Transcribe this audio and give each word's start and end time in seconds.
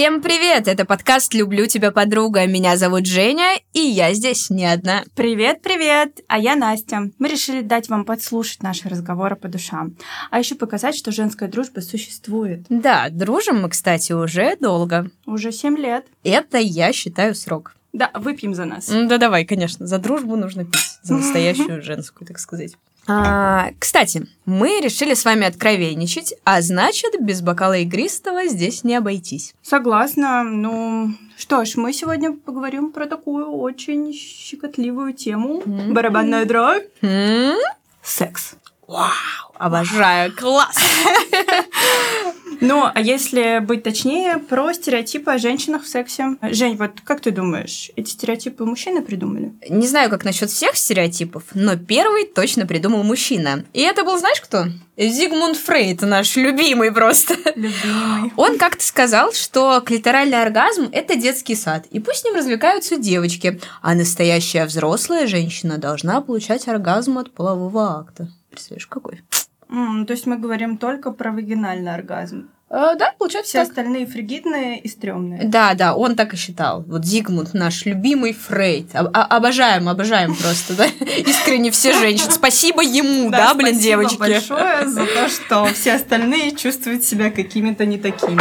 Всем 0.00 0.22
привет! 0.22 0.66
Это 0.66 0.86
подкаст 0.86 1.34
«Люблю 1.34 1.66
тебя, 1.66 1.90
подруга». 1.90 2.46
Меня 2.46 2.78
зовут 2.78 3.04
Женя, 3.04 3.60
и 3.74 3.80
я 3.80 4.14
здесь 4.14 4.48
не 4.48 4.64
одна. 4.64 5.04
Привет, 5.14 5.60
привет! 5.60 6.20
А 6.26 6.38
я 6.38 6.56
Настя. 6.56 7.10
Мы 7.18 7.28
решили 7.28 7.60
дать 7.60 7.90
вам 7.90 8.06
подслушать 8.06 8.62
наши 8.62 8.88
разговоры 8.88 9.36
по 9.36 9.46
душам. 9.46 9.98
А 10.30 10.38
еще 10.38 10.54
показать, 10.54 10.96
что 10.96 11.12
женская 11.12 11.50
дружба 11.50 11.80
существует. 11.80 12.64
Да, 12.70 13.10
дружим 13.10 13.60
мы, 13.60 13.68
кстати, 13.68 14.12
уже 14.12 14.56
долго. 14.56 15.10
Уже 15.26 15.52
семь 15.52 15.76
лет. 15.76 16.06
Это, 16.24 16.56
я 16.56 16.94
считаю, 16.94 17.34
срок. 17.34 17.74
Да, 17.92 18.10
выпьем 18.14 18.54
за 18.54 18.64
нас. 18.64 18.88
Да 18.88 19.18
давай, 19.18 19.44
конечно, 19.44 19.86
за 19.86 19.98
дружбу 19.98 20.34
нужно 20.34 20.64
пить. 20.64 20.98
За 21.02 21.12
настоящую 21.12 21.82
женскую, 21.82 22.26
так 22.26 22.38
сказать. 22.38 22.72
А, 23.12 23.70
кстати, 23.78 24.26
мы 24.46 24.80
решили 24.80 25.14
с 25.14 25.24
вами 25.24 25.46
откровенничать, 25.46 26.34
а 26.44 26.62
значит, 26.62 27.20
без 27.20 27.40
бокала 27.40 27.76
игристого 27.78 28.46
здесь 28.46 28.84
не 28.84 28.94
обойтись. 28.94 29.54
Согласна. 29.62 30.44
Ну, 30.44 31.12
что 31.36 31.64
ж, 31.64 31.74
мы 31.76 31.92
сегодня 31.92 32.32
поговорим 32.32 32.92
про 32.92 33.06
такую 33.06 33.50
очень 33.50 34.12
щекотливую 34.12 35.12
тему. 35.12 35.62
М. 35.66 35.92
Барабанная 35.92 36.44
дробь. 36.44 36.84
М? 37.02 37.56
Секс. 38.02 38.52
Вау, 38.86 39.08
обожаю, 39.54 40.34
класс! 40.36 40.76
Ну, 42.60 42.84
а 42.92 43.00
если 43.00 43.60
быть 43.60 43.82
точнее, 43.82 44.38
про 44.38 44.72
стереотипы 44.72 45.30
о 45.30 45.38
женщинах 45.38 45.84
в 45.84 45.88
сексе. 45.88 46.36
Жень, 46.42 46.76
вот 46.76 47.00
как 47.02 47.20
ты 47.20 47.30
думаешь, 47.30 47.90
эти 47.96 48.10
стереотипы 48.10 48.64
мужчины 48.64 49.02
придумали? 49.02 49.54
Не 49.68 49.86
знаю, 49.86 50.10
как 50.10 50.24
насчет 50.24 50.50
всех 50.50 50.76
стереотипов, 50.76 51.44
но 51.54 51.76
первый 51.76 52.26
точно 52.26 52.66
придумал 52.66 53.02
мужчина. 53.02 53.64
И 53.72 53.80
это 53.80 54.04
был, 54.04 54.18
знаешь 54.18 54.40
кто? 54.40 54.66
Зигмунд 54.96 55.56
Фрейд, 55.56 56.02
наш 56.02 56.36
любимый 56.36 56.92
просто. 56.92 57.34
Любимый. 57.54 58.32
Он 58.36 58.58
как-то 58.58 58.84
сказал, 58.84 59.32
что 59.32 59.80
клиторальный 59.80 60.42
оргазм– 60.42 60.90
это 60.92 61.16
детский 61.16 61.54
сад, 61.54 61.86
и 61.90 62.00
пусть 62.00 62.20
с 62.20 62.24
ним 62.24 62.34
развлекаются 62.34 62.98
девочки, 62.98 63.58
а 63.80 63.94
настоящая 63.94 64.66
взрослая 64.66 65.26
женщина 65.26 65.78
должна 65.78 66.20
получать 66.20 66.68
оргазм 66.68 67.16
от 67.16 67.32
полового 67.32 68.00
акта. 68.00 68.28
Представляешь, 68.50 68.86
какой? 68.86 69.22
М, 69.70 70.04
то 70.06 70.12
есть 70.12 70.26
мы 70.26 70.36
говорим 70.36 70.76
только 70.78 71.10
про 71.12 71.30
вагинальный 71.32 71.94
оргазм. 71.94 72.48
Э, 72.72 72.94
да, 72.96 73.12
получается 73.18 73.48
Все 73.50 73.58
так. 73.60 73.68
остальные 73.68 74.06
фригидные 74.06 74.78
и 74.78 74.88
стрёмные. 74.88 75.42
Да, 75.44 75.74
да, 75.74 75.94
он 75.94 76.14
так 76.14 76.34
и 76.34 76.36
считал. 76.36 76.84
Вот 76.86 77.04
Зигмунд, 77.04 77.52
наш 77.54 77.84
любимый 77.84 78.32
Фрейд. 78.32 78.94
Об- 78.94 79.10
обожаем, 79.12 79.88
обожаем 79.88 80.34
просто, 80.36 80.74
да? 80.76 80.86
Искренне 81.16 81.70
все 81.72 81.92
женщины. 81.98 82.30
Спасибо 82.30 82.80
ему, 82.82 83.30
да, 83.30 83.54
блин, 83.54 83.76
девочки. 83.78 84.18
большое 84.18 84.88
за 84.88 85.04
то, 85.06 85.28
что 85.28 85.64
все 85.66 85.94
остальные 85.94 86.52
чувствуют 86.56 87.02
себя 87.04 87.30
какими-то 87.30 87.86
не 87.86 87.98
такими. 87.98 88.40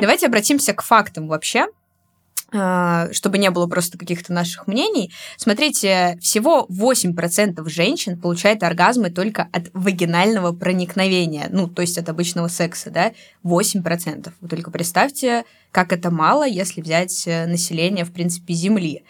Давайте 0.00 0.26
обратимся 0.26 0.72
к 0.72 0.82
фактам 0.82 1.28
вообще, 1.28 1.66
чтобы 2.52 3.38
не 3.38 3.50
было 3.50 3.66
просто 3.66 3.96
каких-то 3.98 4.32
наших 4.32 4.66
мнений. 4.66 5.12
Смотрите, 5.36 6.18
всего 6.20 6.66
8% 6.68 7.68
женщин 7.68 8.20
получает 8.20 8.62
оргазмы 8.62 9.10
только 9.10 9.48
от 9.52 9.70
вагинального 9.72 10.52
проникновения, 10.52 11.48
ну, 11.50 11.68
то 11.68 11.82
есть 11.82 11.98
от 11.98 12.08
обычного 12.08 12.48
секса, 12.48 12.90
да, 12.90 13.12
8%. 13.44 14.32
Вы 14.40 14.48
только 14.48 14.70
представьте, 14.70 15.44
как 15.72 15.92
это 15.92 16.10
мало, 16.10 16.46
если 16.46 16.80
взять 16.80 17.24
э, 17.26 17.46
население, 17.46 18.04
в 18.04 18.12
принципе, 18.12 18.54
Земли. 18.54 19.04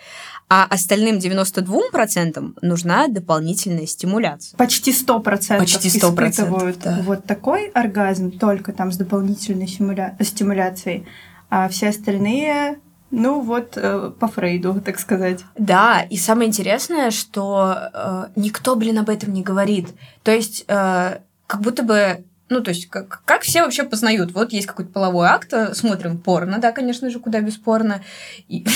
А 0.48 0.64
остальным 0.64 1.18
92% 1.18 2.58
нужна 2.60 3.08
дополнительная 3.08 3.86
стимуляция. 3.86 4.56
Почти 4.56 4.90
100% 4.90 5.58
Почти 5.58 5.88
100%, 5.88 6.30
испытывают 6.30 6.78
да. 6.80 7.00
вот 7.04 7.24
такой 7.24 7.68
оргазм, 7.68 8.32
только 8.32 8.72
там 8.72 8.90
с 8.92 8.96
дополнительной 8.96 9.66
симуля- 9.66 10.22
стимуляцией, 10.22 11.06
а 11.50 11.68
все 11.68 11.88
остальные, 11.88 12.80
ну 13.10 13.40
вот, 13.40 13.72
э, 13.76 14.12
по 14.18 14.28
Фрейду, 14.28 14.80
так 14.84 14.98
сказать. 14.98 15.40
Да, 15.56 16.02
и 16.08 16.16
самое 16.16 16.48
интересное, 16.48 17.10
что 17.10 17.76
э, 17.92 18.24
никто, 18.36 18.76
блин, 18.76 18.98
об 18.98 19.10
этом 19.10 19.32
не 19.32 19.42
говорит. 19.42 19.88
То 20.22 20.30
есть, 20.30 20.64
э, 20.68 21.18
как 21.46 21.60
будто 21.60 21.82
бы, 21.82 22.24
ну, 22.48 22.60
то 22.60 22.70
есть, 22.70 22.88
как, 22.88 23.22
как 23.24 23.42
все 23.42 23.62
вообще 23.62 23.82
познают? 23.84 24.32
Вот 24.32 24.52
есть 24.52 24.66
какой-то 24.66 24.92
половой 24.92 25.26
акт, 25.28 25.52
э, 25.52 25.74
смотрим 25.74 26.18
порно, 26.18 26.58
да, 26.58 26.70
конечно 26.72 27.10
же, 27.10 27.18
куда 27.18 27.40
без 27.40 27.56
порно. 27.56 28.02
И- 28.48 28.64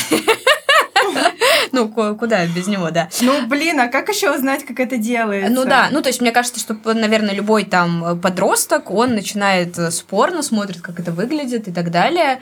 Ну, 1.72 1.88
ку- 1.88 2.14
куда 2.16 2.46
без 2.46 2.66
него, 2.68 2.90
да. 2.90 3.08
Ну, 3.20 3.46
блин, 3.46 3.80
а 3.80 3.88
как 3.88 4.08
еще 4.08 4.34
узнать, 4.34 4.64
как 4.64 4.78
это 4.80 4.96
делается? 4.96 5.52
Ну 5.52 5.64
да, 5.64 5.88
ну 5.90 6.02
то 6.02 6.08
есть 6.08 6.20
мне 6.20 6.30
кажется, 6.30 6.60
что, 6.60 6.76
наверное, 6.94 7.34
любой 7.34 7.64
там 7.64 8.20
подросток, 8.20 8.90
он 8.90 9.14
начинает 9.14 9.76
э, 9.78 9.90
с 9.90 10.00
порно, 10.02 10.42
смотрит, 10.42 10.80
как 10.80 11.00
это 11.00 11.10
выглядит 11.10 11.66
и 11.68 11.72
так 11.72 11.90
далее. 11.90 12.40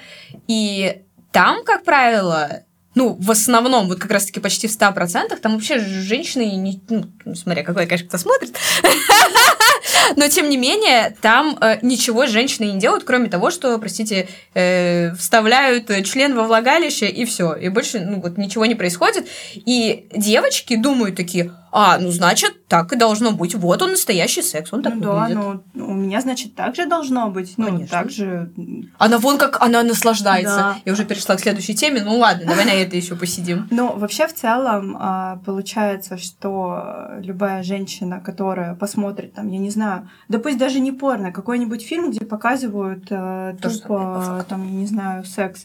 И 0.49 1.03
там, 1.33 1.65
как 1.65 1.85
правило, 1.85 2.63
ну, 2.95 3.17
в 3.19 3.31
основном, 3.31 3.89
вот 3.89 3.99
как 3.99 4.11
раз-таки 4.11 4.39
почти 4.39 4.69
в 4.69 4.71
100%, 4.71 5.37
там 5.39 5.55
вообще 5.55 5.79
женщины, 5.79 6.43
не, 6.57 6.81
ну, 6.89 7.35
смотря 7.35 7.63
какой, 7.63 7.87
конечно, 7.87 8.09
кто 8.09 8.19
смотрит, 8.19 8.55
но, 10.17 10.29
тем 10.29 10.51
не 10.51 10.59
менее, 10.59 11.17
там 11.23 11.57
э, 11.61 11.79
ничего 11.81 12.27
женщины 12.27 12.67
не 12.67 12.79
делают, 12.79 13.05
кроме 13.05 13.31
того, 13.31 13.51
что, 13.51 13.79
простите, 13.79 14.29
э, 14.55 15.15
вставляют 15.15 15.91
член 16.05 16.35
во 16.35 16.45
влагалище, 16.45 17.09
и 17.09 17.25
все. 17.25 17.55
И 17.55 17.71
больше, 17.71 18.01
ну, 18.01 18.21
вот 18.21 18.37
ничего 18.37 18.67
не 18.67 18.75
происходит. 18.75 19.27
И 19.55 20.09
девочки 20.15 20.77
думают 20.77 21.17
такие, 21.17 21.53
а, 21.75 21.99
ну, 21.99 22.11
значит, 22.11 22.67
так 22.69 22.93
и 22.93 22.97
должно 22.97 23.33
быть. 23.33 23.55
Вот 23.55 23.81
он 23.81 23.93
настоящий 23.93 24.43
секс, 24.43 24.71
он 24.75 24.83
так 24.83 24.95
Ну 24.95 25.01
да, 25.01 25.13
выглядит. 25.13 25.63
ну, 25.73 25.87
у 25.87 25.95
меня, 25.95 26.21
значит, 26.21 26.55
так 26.55 26.77
же 26.77 26.85
должно 26.85 27.31
быть. 27.31 27.55
Ну, 27.57 27.65
Конечно. 27.65 27.89
так 27.89 28.11
же... 28.11 28.53
Она 28.99 29.19
вон 29.19 29.39
как 29.39 29.61
она 29.63 29.83
наслаждается. 29.83 30.57
Да. 30.57 30.77
Я 30.85 30.93
уже 30.93 31.07
перешла 31.07 31.37
к 31.37 31.41
следующей 31.41 31.75
теме. 31.75 32.03
Ну 32.05 32.19
ладно, 32.19 32.45
давай 32.47 32.67
на 32.67 32.73
это 32.73 32.95
еще 32.95 33.17
посидим. 33.17 33.69
Ну, 33.71 33.97
вообще, 33.97 34.27
в 34.27 34.35
целом, 34.35 34.97
а, 35.01 35.37
получается, 35.47 36.19
что 36.19 37.09
любая 37.21 37.63
женщина, 37.63 38.21
которая 38.21 38.75
посмотрит, 38.75 39.33
там, 39.33 39.49
я 39.49 39.59
не 39.59 39.71
знаю, 39.71 40.11
да 40.29 40.39
пусть 40.39 40.59
даже 40.59 40.79
не 40.79 40.93
порно, 40.93 41.33
какой-нибудь 41.33 41.83
фильм, 41.83 42.11
где 42.11 42.25
показывают 42.25 43.07
э, 43.09 43.57
То 43.63 43.71
тупо, 43.71 44.45
там, 44.47 44.63
я 44.65 44.75
не 44.75 44.87
знаю, 44.87 45.25
секс, 45.25 45.65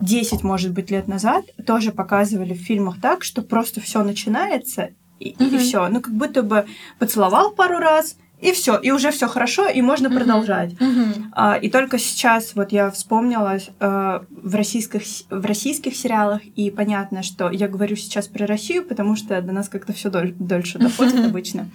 10, 0.00 0.42
может 0.42 0.72
быть, 0.72 0.90
лет 0.90 1.08
назад 1.08 1.44
тоже 1.66 1.92
показывали 1.92 2.54
в 2.54 2.60
фильмах 2.62 3.00
так, 3.00 3.22
что 3.22 3.42
просто 3.42 3.80
все 3.80 4.02
начинается, 4.02 4.90
и, 5.20 5.36
Мгм. 5.38 5.58
все. 5.58 5.88
Ну, 5.88 6.00
как 6.00 6.12
будто 6.14 6.42
бы 6.42 6.64
поцеловал 6.98 7.52
пару 7.52 7.78
раз, 7.78 8.16
и 8.40 8.52
все, 8.52 8.78
и 8.78 8.90
уже 8.90 9.10
все 9.10 9.28
хорошо, 9.28 9.68
и 9.68 9.82
можно 9.82 10.08
Мгм. 10.08 10.16
продолжать. 10.18 10.80
Мгм. 10.80 11.30
А, 11.32 11.58
И 11.60 11.68
только 11.68 11.98
сейчас 11.98 12.54
вот 12.54 12.72
я 12.72 12.90
вспомнила 12.90 13.58
э, 13.58 14.20
в 14.30 14.54
российских, 14.54 15.02
в 15.28 15.44
российских 15.44 15.94
сериалах, 15.94 16.40
и 16.56 16.70
понятно, 16.70 17.22
что 17.22 17.50
я 17.50 17.68
говорю 17.68 17.96
сейчас 17.96 18.28
про 18.28 18.46
Россию, 18.46 18.84
потому 18.86 19.14
что 19.14 19.42
до 19.42 19.52
нас 19.52 19.68
как-то 19.68 19.92
все 19.92 20.08
дольше 20.10 20.78
доходит 20.78 21.22
обычно, 21.22 21.68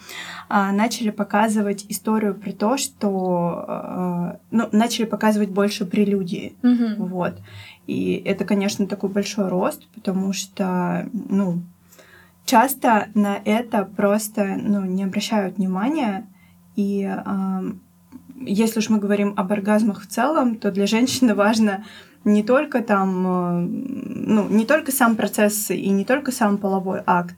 а, 0.50 0.72
начали 0.72 1.12
показывать 1.12 1.86
историю 1.90 2.34
про 2.34 2.52
то, 2.52 2.78
что... 2.78 3.66
э, 3.68 4.38
Ну, 4.50 4.68
начали 4.72 5.06
показывать 5.06 5.50
больше 5.50 5.86
прелюдии. 5.86 6.56
Мгм. 6.64 6.96
Вот. 7.06 7.34
И 7.86 8.24
это, 8.26 8.44
конечно, 8.44 8.88
такой 8.88 9.10
большой 9.12 9.50
рост, 9.50 9.88
потому 9.94 10.34
что, 10.34 11.08
ну, 11.30 11.62
часто 12.46 13.10
на 13.14 13.40
это 13.44 13.84
просто, 13.84 14.58
ну, 14.62 14.86
не 14.86 15.04
обращают 15.04 15.58
внимания. 15.58 16.28
И 16.76 17.04
ам, 17.04 17.82
если 18.40 18.80
уж 18.80 18.90
мы 18.90 19.00
говорим 19.00 19.34
об 19.36 19.52
оргазмах 19.52 20.02
в 20.02 20.08
целом, 20.08 20.56
то 20.56 20.72
для 20.72 20.88
женщины 20.88 21.36
важно 21.36 21.86
не 22.24 22.44
только 22.44 22.82
там, 22.82 23.28
э, 23.28 23.60
ну, 23.62 24.48
не 24.50 24.66
только 24.66 24.92
сам 24.92 25.16
процесс 25.16 25.70
и 25.72 25.90
не 25.90 26.06
только 26.06 26.32
сам 26.32 26.58
половой 26.58 27.02
акт, 27.06 27.36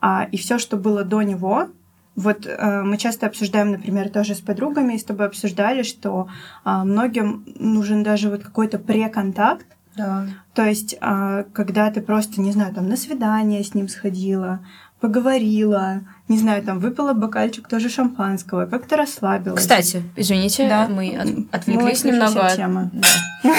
а 0.00 0.28
и 0.30 0.36
все, 0.36 0.58
что 0.58 0.76
было 0.76 1.04
до 1.04 1.22
него. 1.22 1.68
Вот 2.14 2.46
э, 2.46 2.82
мы 2.82 2.96
часто 2.98 3.26
обсуждаем, 3.26 3.72
например, 3.72 4.10
тоже 4.10 4.34
с 4.34 4.40
подругами, 4.40 4.94
и 4.94 4.98
с 4.98 5.04
тобой 5.04 5.26
обсуждали, 5.26 5.82
что 5.82 6.28
а, 6.64 6.84
многим 6.84 7.44
нужен 7.58 8.02
даже 8.02 8.28
вот 8.28 8.42
какой-то 8.42 8.78
преконтакт, 8.78 9.66
Да. 9.98 10.26
то 10.54 10.64
есть, 10.64 10.96
а, 11.00 11.42
когда 11.52 11.90
ты 11.90 12.00
просто, 12.00 12.40
не 12.40 12.52
знаю, 12.52 12.72
там 12.74 12.88
на 12.88 12.96
свидание 12.96 13.62
с 13.62 13.74
ним 13.74 13.88
сходила, 13.88 14.60
поговорила, 15.00 16.00
не 16.28 16.38
знаю, 16.38 16.62
там 16.62 16.78
выпила 16.80 17.12
бокальчик 17.12 17.68
тоже 17.68 17.88
шампанского, 17.88 18.66
как-то 18.66 18.96
расслабилась. 18.96 19.60
Кстати, 19.60 20.02
извините, 20.16 20.68
Да. 20.68 20.88
мы 20.88 21.16
от- 21.16 21.54
отвлеклись 21.54 22.00
это 22.00 22.08
немного. 22.08 22.46
от-. 22.46 22.90
Да. 22.92 23.50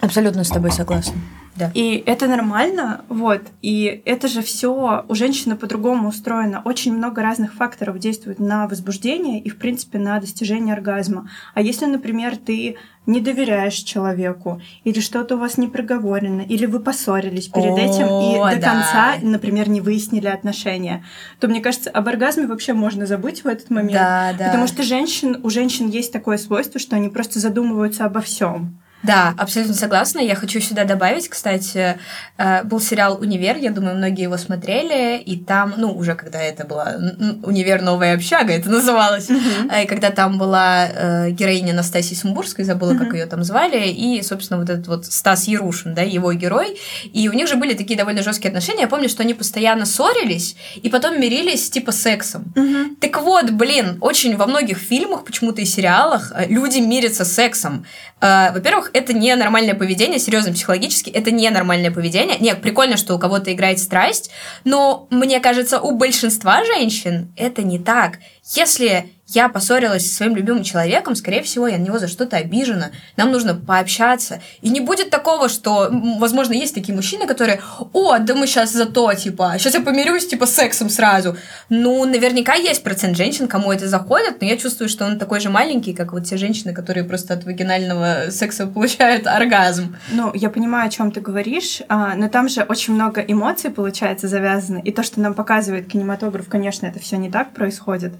Абсолютно 0.00 0.44
с 0.44 0.48
тобой 0.48 0.70
согласна. 0.70 1.14
Да. 1.56 1.70
И 1.74 2.02
это 2.06 2.26
нормально, 2.26 3.02
вот. 3.08 3.42
И 3.62 4.02
это 4.04 4.28
же 4.28 4.42
все 4.42 5.04
у 5.08 5.14
женщины 5.14 5.56
по-другому 5.56 6.08
устроено. 6.08 6.62
Очень 6.64 6.94
много 6.94 7.22
разных 7.22 7.54
факторов 7.54 7.98
действует 7.98 8.38
на 8.38 8.68
возбуждение 8.68 9.40
и, 9.40 9.48
в 9.48 9.56
принципе, 9.56 9.98
на 9.98 10.20
достижение 10.20 10.74
оргазма. 10.74 11.28
А 11.54 11.62
если, 11.62 11.86
например, 11.86 12.36
ты 12.36 12.76
не 13.06 13.20
доверяешь 13.20 13.74
человеку, 13.74 14.60
или 14.84 15.00
что-то 15.00 15.36
у 15.36 15.38
вас 15.38 15.58
не 15.58 15.68
проговорено, 15.68 16.40
или 16.42 16.66
вы 16.66 16.80
поссорились 16.80 17.46
перед 17.46 17.72
О, 17.72 17.78
этим 17.78 18.06
и 18.06 18.54
до 18.54 18.60
да. 18.60 18.72
конца, 18.72 19.14
например, 19.22 19.68
не 19.68 19.80
выяснили 19.80 20.26
отношения, 20.26 21.04
то 21.38 21.46
мне 21.46 21.60
кажется, 21.60 21.88
об 21.90 22.08
оргазме 22.08 22.46
вообще 22.46 22.72
можно 22.72 23.06
забыть 23.06 23.44
в 23.44 23.46
этот 23.46 23.70
момент. 23.70 23.92
Да, 23.92 24.34
да. 24.36 24.46
Потому 24.46 24.66
что 24.66 24.82
женщин, 24.82 25.40
у 25.42 25.50
женщин 25.50 25.88
есть 25.88 26.12
такое 26.12 26.36
свойство, 26.36 26.80
что 26.80 26.96
они 26.96 27.08
просто 27.08 27.38
задумываются 27.38 28.04
обо 28.04 28.20
всем. 28.20 28.80
Да, 29.02 29.34
абсолютно 29.38 29.74
согласна. 29.74 30.18
Я 30.20 30.34
хочу 30.34 30.60
сюда 30.60 30.84
добавить, 30.84 31.28
кстати, 31.28 31.96
э, 32.38 32.62
был 32.64 32.80
сериал 32.80 33.18
«Универ», 33.20 33.56
я 33.56 33.70
думаю, 33.70 33.96
многие 33.96 34.22
его 34.22 34.36
смотрели, 34.36 35.18
и 35.18 35.36
там, 35.36 35.74
ну, 35.76 35.92
уже 35.92 36.14
когда 36.14 36.40
это 36.40 36.64
была 36.64 36.96
«Универ. 37.42 37.82
Новая 37.82 38.14
общага», 38.14 38.52
это 38.52 38.68
называлось, 38.70 39.28
э, 39.30 39.84
и 39.84 39.86
когда 39.86 40.10
там 40.10 40.38
была 40.38 40.86
э, 40.88 41.30
героиня 41.30 41.72
Настасья 41.74 42.16
Сумбурская, 42.16 42.66
забыла, 42.66 42.94
как 42.94 43.08
Мгм. 43.08 43.14
ее 43.14 43.26
там 43.26 43.44
звали, 43.44 43.88
и, 43.88 44.22
собственно, 44.22 44.58
вот 44.60 44.70
этот 44.70 44.88
вот 44.88 45.06
Стас 45.06 45.46
Ярушин, 45.46 45.94
да, 45.94 46.02
его 46.02 46.32
герой, 46.32 46.76
и 47.12 47.28
у 47.28 47.32
них 47.32 47.48
же 47.48 47.56
были 47.56 47.74
такие 47.74 47.96
довольно 47.96 48.22
жесткие 48.22 48.48
отношения. 48.48 48.82
Я 48.82 48.88
помню, 48.88 49.08
что 49.08 49.22
они 49.22 49.34
постоянно 49.34 49.84
ссорились, 49.86 50.56
и 50.82 50.88
потом 50.88 51.20
мирились, 51.20 51.70
типа, 51.70 51.92
сексом. 51.92 52.52
Так 53.00 53.20
вот, 53.20 53.50
блин, 53.50 53.98
очень 54.00 54.36
во 54.36 54.46
многих 54.46 54.78
фильмах, 54.78 55.24
почему-то 55.24 55.60
и 55.60 55.64
сериалах, 55.64 56.32
люди 56.48 56.78
мирятся 56.78 57.24
сексом. 57.24 57.84
Э, 58.20 58.50
Во-первых, 58.86 58.90
это 58.92 59.12
не 59.12 59.34
нормальное 59.34 59.74
поведение, 59.74 60.18
серьезно, 60.18 60.52
психологически, 60.52 61.10
это 61.10 61.30
не 61.30 61.48
нормальное 61.50 61.90
поведение. 61.90 62.38
Нет, 62.38 62.60
прикольно, 62.62 62.96
что 62.96 63.14
у 63.14 63.18
кого-то 63.18 63.52
играет 63.52 63.78
страсть, 63.78 64.30
но 64.64 65.06
мне 65.10 65.40
кажется, 65.40 65.80
у 65.80 65.96
большинства 65.96 66.64
женщин 66.64 67.32
это 67.36 67.62
не 67.62 67.78
так. 67.78 68.18
Если 68.54 69.12
я 69.28 69.48
поссорилась 69.48 70.08
со 70.08 70.14
своим 70.14 70.36
любимым 70.36 70.62
человеком, 70.62 71.16
скорее 71.16 71.42
всего, 71.42 71.66
я 71.66 71.78
на 71.78 71.82
него 71.82 71.98
за 71.98 72.06
что-то 72.06 72.36
обижена. 72.36 72.90
Нам 73.16 73.32
нужно 73.32 73.54
пообщаться. 73.54 74.40
И 74.62 74.68
не 74.68 74.80
будет 74.80 75.10
такого, 75.10 75.48
что, 75.48 75.88
возможно, 76.18 76.52
есть 76.52 76.74
такие 76.74 76.94
мужчины, 76.94 77.26
которые, 77.26 77.60
о, 77.92 78.18
да 78.18 78.34
мы 78.34 78.46
сейчас 78.46 78.72
за 78.72 78.86
то, 78.86 79.12
типа, 79.14 79.54
сейчас 79.58 79.74
я 79.74 79.80
помирюсь, 79.80 80.28
типа, 80.28 80.46
сексом 80.46 80.90
сразу. 80.90 81.36
Ну, 81.68 82.04
наверняка 82.04 82.54
есть 82.54 82.84
процент 82.84 83.16
женщин, 83.16 83.48
кому 83.48 83.72
это 83.72 83.88
заходит, 83.88 84.40
но 84.40 84.46
я 84.46 84.56
чувствую, 84.56 84.88
что 84.88 85.04
он 85.04 85.18
такой 85.18 85.40
же 85.40 85.50
маленький, 85.50 85.92
как 85.92 86.12
вот 86.12 86.24
те 86.24 86.36
женщины, 86.36 86.72
которые 86.72 87.04
просто 87.04 87.34
от 87.34 87.44
вагинального 87.44 88.30
секса 88.30 88.66
получают 88.66 89.26
оргазм. 89.26 89.96
Ну, 90.12 90.30
я 90.34 90.50
понимаю, 90.50 90.86
о 90.86 90.90
чем 90.90 91.10
ты 91.10 91.20
говоришь, 91.20 91.82
а, 91.88 92.14
но 92.14 92.28
там 92.28 92.48
же 92.48 92.62
очень 92.62 92.94
много 92.94 93.20
эмоций, 93.20 93.70
получается, 93.70 94.28
завязано. 94.28 94.78
И 94.78 94.92
то, 94.92 95.02
что 95.02 95.20
нам 95.20 95.34
показывает 95.34 95.88
кинематограф, 95.88 96.48
конечно, 96.48 96.86
это 96.86 97.00
все 97.00 97.16
не 97.16 97.30
так 97.30 97.52
происходит. 97.52 98.12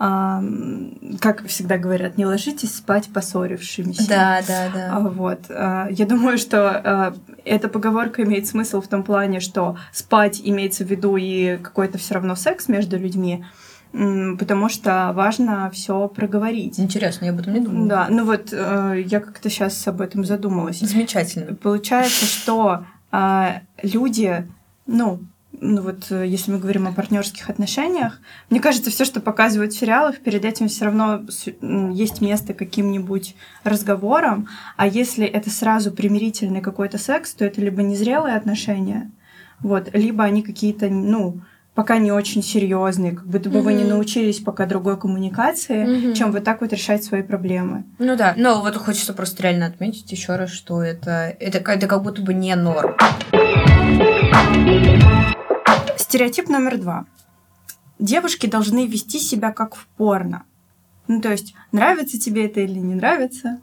Как 0.00 1.46
всегда 1.46 1.76
говорят, 1.76 2.16
не 2.16 2.24
ложитесь 2.24 2.74
спать 2.74 3.10
поссорившимися. 3.12 4.08
Да, 4.08 4.40
да, 4.48 4.68
да. 4.72 4.96
А, 4.96 5.00
Вот. 5.00 5.40
а, 5.50 5.88
Я 5.90 6.06
думаю, 6.06 6.38
что 6.38 6.70
а, 6.70 7.14
эта 7.44 7.68
поговорка 7.68 8.22
имеет 8.22 8.46
смысл 8.46 8.80
в 8.80 8.88
том 8.88 9.02
плане, 9.02 9.40
что 9.40 9.76
спать 9.92 10.40
имеется 10.42 10.84
в 10.86 10.90
виду 10.90 11.18
и 11.18 11.58
какой-то 11.58 11.98
все 11.98 12.14
равно 12.14 12.34
секс 12.34 12.68
между 12.68 12.98
людьми, 12.98 13.44
потому 13.92 14.70
что 14.70 15.12
важно 15.14 15.70
все 15.70 16.08
проговорить. 16.08 16.80
Интересно, 16.80 17.26
я 17.26 17.32
об 17.32 17.40
этом 17.40 17.52
не 17.52 17.60
думала. 17.60 17.86
Да, 17.86 18.06
ну 18.08 18.24
вот 18.24 18.54
э, 18.54 19.02
я 19.06 19.20
как-то 19.20 19.50
сейчас 19.50 19.86
об 19.86 20.00
этом 20.00 20.24
задумалась. 20.24 20.80
Замечательно. 20.80 21.54
Получается, 21.56 22.24
что 22.24 22.84
люди, 23.82 24.46
ну, 24.86 25.20
ну 25.60 25.82
вот 25.82 26.06
э, 26.10 26.26
если 26.26 26.50
мы 26.50 26.58
говорим 26.58 26.88
о 26.88 26.92
партнерских 26.92 27.50
отношениях, 27.50 28.18
мне 28.48 28.60
кажется, 28.60 28.90
все, 28.90 29.04
что 29.04 29.20
показывают 29.20 29.72
в 29.72 29.78
сериалах, 29.78 30.18
перед 30.18 30.44
этим 30.44 30.68
все 30.68 30.86
равно 30.86 31.22
есть 31.92 32.20
место 32.20 32.54
каким-нибудь 32.54 33.36
разговорам, 33.64 34.48
а 34.76 34.86
если 34.86 35.26
это 35.26 35.50
сразу 35.50 35.92
примирительный 35.92 36.60
какой-то 36.60 36.98
секс, 36.98 37.34
то 37.34 37.44
это 37.44 37.60
либо 37.60 37.82
незрелые 37.82 38.36
отношения, 38.36 39.10
вот, 39.60 39.90
либо 39.92 40.24
они 40.24 40.42
какие-то, 40.42 40.88
ну, 40.88 41.42
пока 41.74 41.98
не 41.98 42.10
очень 42.12 42.42
серьезные, 42.42 43.12
как 43.12 43.26
будто 43.26 43.48
бы 43.48 43.60
вы 43.62 43.74
не 43.74 43.84
научились 43.84 44.40
пока 44.40 44.66
другой 44.66 44.98
коммуникации, 44.98 45.84
Мгм. 45.84 46.14
чем 46.14 46.32
вот 46.32 46.44
так 46.44 46.60
вот 46.60 46.72
решать 46.72 47.04
свои 47.04 47.22
проблемы. 47.22 47.84
Ну 47.98 48.16
да, 48.16 48.34
но 48.36 48.60
вот 48.60 48.76
хочется 48.76 49.12
просто 49.12 49.42
реально 49.44 49.66
отметить 49.66 50.10
еще 50.10 50.36
раз, 50.36 50.50
что 50.50 50.82
это, 50.82 51.34
это, 51.38 51.58
это 51.58 51.86
как 51.86 52.02
будто 52.02 52.22
бы 52.22 52.34
не 52.34 52.54
норм. 52.56 52.96
Стереотип 56.10 56.48
номер 56.48 56.76
два. 56.76 57.04
Девушки 58.00 58.48
должны 58.48 58.88
вести 58.88 59.20
себя 59.20 59.52
как 59.52 59.76
в 59.76 59.86
порно. 59.96 60.42
Ну, 61.06 61.20
то 61.20 61.30
есть, 61.30 61.54
нравится 61.70 62.18
тебе 62.18 62.46
это 62.46 62.58
или 62.58 62.80
не 62.80 62.96
нравится, 62.96 63.60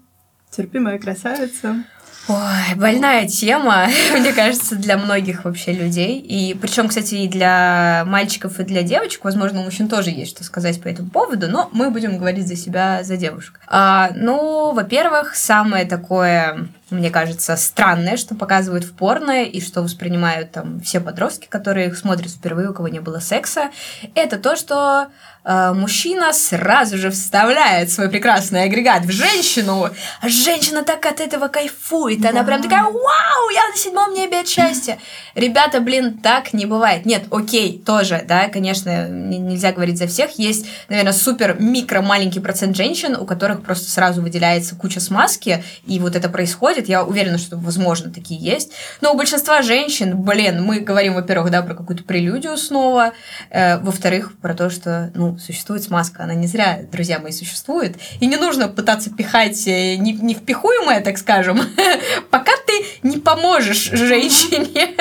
терпимая 0.50 0.98
красавица. 0.98 1.84
Ой, 2.30 2.76
больная 2.78 3.28
тема, 3.28 3.90
мне 4.18 4.32
кажется, 4.32 4.78
для 4.78 4.98
многих 4.98 5.44
вообще 5.44 5.74
людей. 5.74 6.22
И 6.22 6.54
причем, 6.54 6.88
кстати, 6.88 7.16
и 7.16 7.28
для 7.28 8.06
мальчиков, 8.08 8.62
и 8.62 8.64
для 8.64 8.82
девочек, 8.82 9.26
возможно, 9.26 9.60
у 9.60 9.64
мужчин 9.66 9.90
тоже 9.90 10.12
есть 10.12 10.32
что 10.32 10.46
сказать 10.46 10.82
по 10.82 10.88
этому 10.88 11.10
поводу, 11.10 11.50
но 11.50 11.70
мы 11.74 11.92
будем 11.92 12.18
говорить 12.18 12.48
за 12.48 12.56
себя, 12.56 13.04
за 13.04 13.18
девушек. 13.18 13.60
А, 13.68 14.12
ну, 14.16 14.72
во-первых, 14.72 15.36
самое 15.36 15.84
такое, 15.84 16.70
мне 16.90 17.10
кажется, 17.10 17.56
странное, 17.58 18.18
что 18.18 18.36
показывают 18.36 18.84
в 18.86 18.94
порно 18.94 19.44
и 19.44 19.60
что 19.62 19.82
воспринимают 19.82 20.52
там 20.52 20.80
все 20.82 21.00
подростки, 21.00 21.48
которые 21.48 21.88
их 21.88 21.98
смотрят 21.98 22.32
впервые, 22.32 22.70
у 22.70 22.74
кого 22.74 22.88
не 22.88 23.00
было 23.00 23.20
секса, 23.20 23.70
это 24.16 24.38
то, 24.38 24.56
что 24.56 25.08
э, 25.44 25.74
мужчина 25.74 26.32
сразу 26.34 26.98
же 26.98 27.10
вставляет 27.12 27.92
свой 27.92 28.10
прекрасный 28.10 28.64
агрегат 28.64 29.04
в 29.04 29.12
женщину, 29.12 29.90
а 30.22 30.30
женщина 30.30 30.84
так 30.84 31.06
от 31.06 31.20
этого 31.20 31.48
кайфует, 31.50 32.24
она 32.26 32.42
Да. 32.42 32.44
прям 32.44 32.62
такая, 32.64 32.84
вау, 32.84 33.50
я 33.54 33.70
на 33.70 33.76
седьмом 33.76 34.14
небе 34.14 34.40
от 34.40 34.48
счастья. 34.48 34.98
Ребята, 35.36 35.82
блин, 35.82 36.18
так 36.20 36.54
не 36.54 36.66
бывает. 36.66 37.06
Нет, 37.06 37.26
окей, 37.32 37.82
тоже, 37.86 38.24
да, 38.28 38.48
конечно, 38.48 39.08
нельзя 39.10 39.72
говорить 39.72 39.98
за 39.98 40.08
всех. 40.08 40.40
Есть, 40.40 40.66
наверное, 40.90 41.14
супер 41.14 41.58
микро 41.60 42.02
маленький 42.02 42.40
процент 42.40 42.76
женщин, 42.76 43.16
у 43.16 43.26
которых 43.26 43.62
просто 43.64 43.90
сразу 43.90 44.22
выделяется 44.22 44.76
куча 44.76 45.00
смазки, 45.00 45.64
и 45.86 46.00
вот 46.00 46.16
это 46.16 46.30
происходит. 46.30 46.77
Я 46.86 47.04
уверена, 47.04 47.38
что, 47.38 47.58
возможно, 47.58 48.12
такие 48.12 48.40
есть. 48.40 48.72
Но 49.02 49.14
у 49.14 49.18
большинства 49.18 49.62
женщин, 49.62 50.22
блин, 50.22 50.64
мы 50.64 50.80
говорим, 50.80 51.16
во-первых, 51.16 51.52
да, 51.52 51.62
про 51.62 51.76
какую-то 51.76 52.04
прелюдию 52.04 52.58
снова, 52.58 53.14
э, 53.50 53.78
во-вторых, 53.80 54.38
про 54.40 54.54
то, 54.54 54.70
что, 54.70 55.12
ну, 55.16 55.38
существует 55.38 55.84
смазка, 55.84 56.24
она 56.24 56.34
не 56.34 56.48
зря, 56.48 56.82
друзья 56.92 57.20
мои, 57.20 57.32
существует, 57.32 57.98
и 58.20 58.28
не 58.28 58.38
нужно 58.38 58.68
пытаться 58.68 59.10
пихать 59.10 59.68
э, 59.68 59.96
не- 59.96 60.14
невпихуемое, 60.14 61.02
так 61.02 61.18
скажем, 61.18 61.60
пока 62.32 62.52
ты 62.66 62.86
не 63.04 63.18
поможешь 63.18 63.90
женщине. 63.92 64.96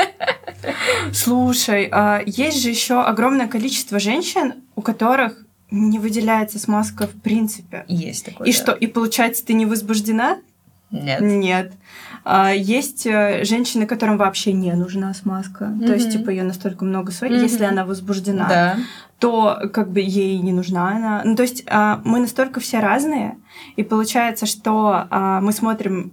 Слушай, 1.13 1.89
а 1.93 2.23
есть 2.25 2.63
же 2.63 2.71
еще 2.71 3.03
огромное 3.03 3.49
количество 3.49 3.99
женщин, 3.99 4.55
у 4.75 4.83
которых 4.83 5.47
не 5.71 5.99
выделяется 5.99 6.59
смазка 6.59 7.07
в 7.07 7.21
принципе. 7.23 7.85
Есть 7.89 8.25
такое. 8.25 8.49
И 8.49 8.53
да. 8.53 8.59
что, 8.59 8.73
и 8.73 8.87
получается, 8.87 9.45
ты 9.45 9.55
не 9.55 9.67
возбуждена? 9.67 10.39
Нет. 10.91 11.21
Нет. 11.21 11.73
А, 12.25 12.53
есть 12.53 13.07
э, 13.07 13.45
женщины, 13.45 13.87
которым 13.87 14.17
вообще 14.19 14.53
не 14.53 14.73
нужна 14.75 15.13
смазка. 15.15 15.73
То 15.85 15.93
есть, 15.95 16.13
типа, 16.13 16.31
ее 16.31 16.45
настолько 16.45 16.85
много 16.85 17.11
своей, 17.13 17.35
Мгм. 17.35 17.43
если 17.43 17.65
она 17.65 17.85
возбуждена. 17.85 18.49
Да. 18.49 18.77
то 19.19 19.59
как 19.73 19.91
бы 19.93 20.01
ей 20.01 20.39
не 20.39 20.53
нужна 20.53 20.91
она. 20.91 21.23
Ну, 21.25 21.37
то 21.37 21.43
есть 21.43 21.65
а, 21.69 22.03
мы 22.05 22.21
настолько 22.21 22.61
все 22.61 22.81
разные, 22.81 23.39
и 23.77 23.83
получается, 23.83 24.45
что 24.45 25.07
а, 25.11 25.41
мы 25.41 25.53
смотрим 25.53 26.13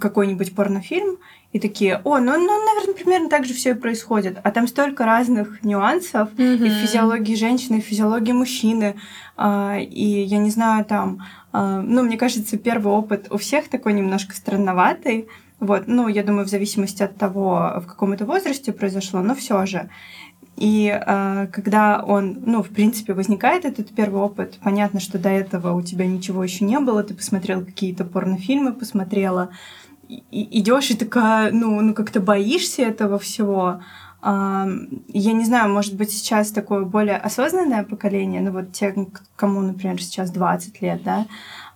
какой-нибудь 0.00 0.54
порнофильм 0.54 1.18
и 1.52 1.60
такие, 1.60 2.00
о, 2.04 2.18
ну, 2.18 2.32
ну, 2.38 2.64
наверное, 2.64 2.94
примерно 2.94 3.28
так 3.28 3.44
же 3.44 3.52
все 3.52 3.70
и 3.70 3.74
происходит. 3.74 4.38
А 4.42 4.50
там 4.50 4.66
столько 4.66 5.04
разных 5.04 5.62
нюансов 5.62 6.30
и 6.38 6.56
в 6.56 6.86
физиологии 6.86 7.34
женщины, 7.34 7.76
и 7.76 7.82
в 7.82 7.84
физиологии 7.84 8.32
мужчины. 8.32 8.96
А, 9.36 9.76
и 9.78 10.22
я 10.22 10.38
не 10.38 10.50
знаю, 10.50 10.84
там, 10.86 11.22
а, 11.52 11.82
ну, 11.82 12.02
мне 12.02 12.16
кажется, 12.16 12.56
первый 12.56 12.92
опыт 12.92 13.26
у 13.30 13.36
всех 13.36 13.68
такой 13.68 13.92
немножко 13.92 14.34
странноватый. 14.34 15.28
Вот, 15.60 15.84
ну, 15.86 16.08
я 16.08 16.24
думаю, 16.24 16.46
в 16.46 16.50
зависимости 16.50 17.02
от 17.02 17.16
того, 17.16 17.74
в 17.84 17.86
каком 17.86 18.12
это 18.12 18.24
возрасте 18.24 18.72
произошло, 18.72 19.20
но 19.20 19.34
все 19.34 19.66
же. 19.66 19.90
И 20.56 20.88
э, 20.88 21.46
когда 21.52 22.02
он, 22.02 22.42
ну, 22.44 22.62
в 22.62 22.68
принципе, 22.68 23.14
возникает 23.14 23.64
этот 23.64 23.90
первый 23.94 24.20
опыт, 24.20 24.58
понятно, 24.62 25.00
что 25.00 25.18
до 25.18 25.28
этого 25.28 25.72
у 25.72 25.82
тебя 25.82 26.06
ничего 26.06 26.44
еще 26.44 26.64
не 26.64 26.78
было, 26.78 27.02
ты 27.02 27.14
посмотрел 27.14 27.64
какие-то 27.64 28.04
порнофильмы, 28.04 28.72
посмотрела, 28.72 29.48
и 29.48 29.81
идешь 30.30 30.90
и 30.90 30.96
такая, 30.96 31.52
ну, 31.52 31.80
ну 31.80 31.94
как-то 31.94 32.20
боишься 32.20 32.82
этого 32.82 33.18
всего. 33.18 33.80
я 34.22 35.32
не 35.32 35.44
знаю, 35.44 35.72
может 35.72 35.96
быть, 35.96 36.12
сейчас 36.12 36.50
такое 36.50 36.84
более 36.84 37.16
осознанное 37.16 37.82
поколение, 37.84 38.40
ну 38.40 38.52
вот 38.52 38.72
те, 38.72 38.94
кому, 39.36 39.60
например, 39.60 40.00
сейчас 40.00 40.30
20 40.30 40.80
лет, 40.82 41.02
да, 41.02 41.26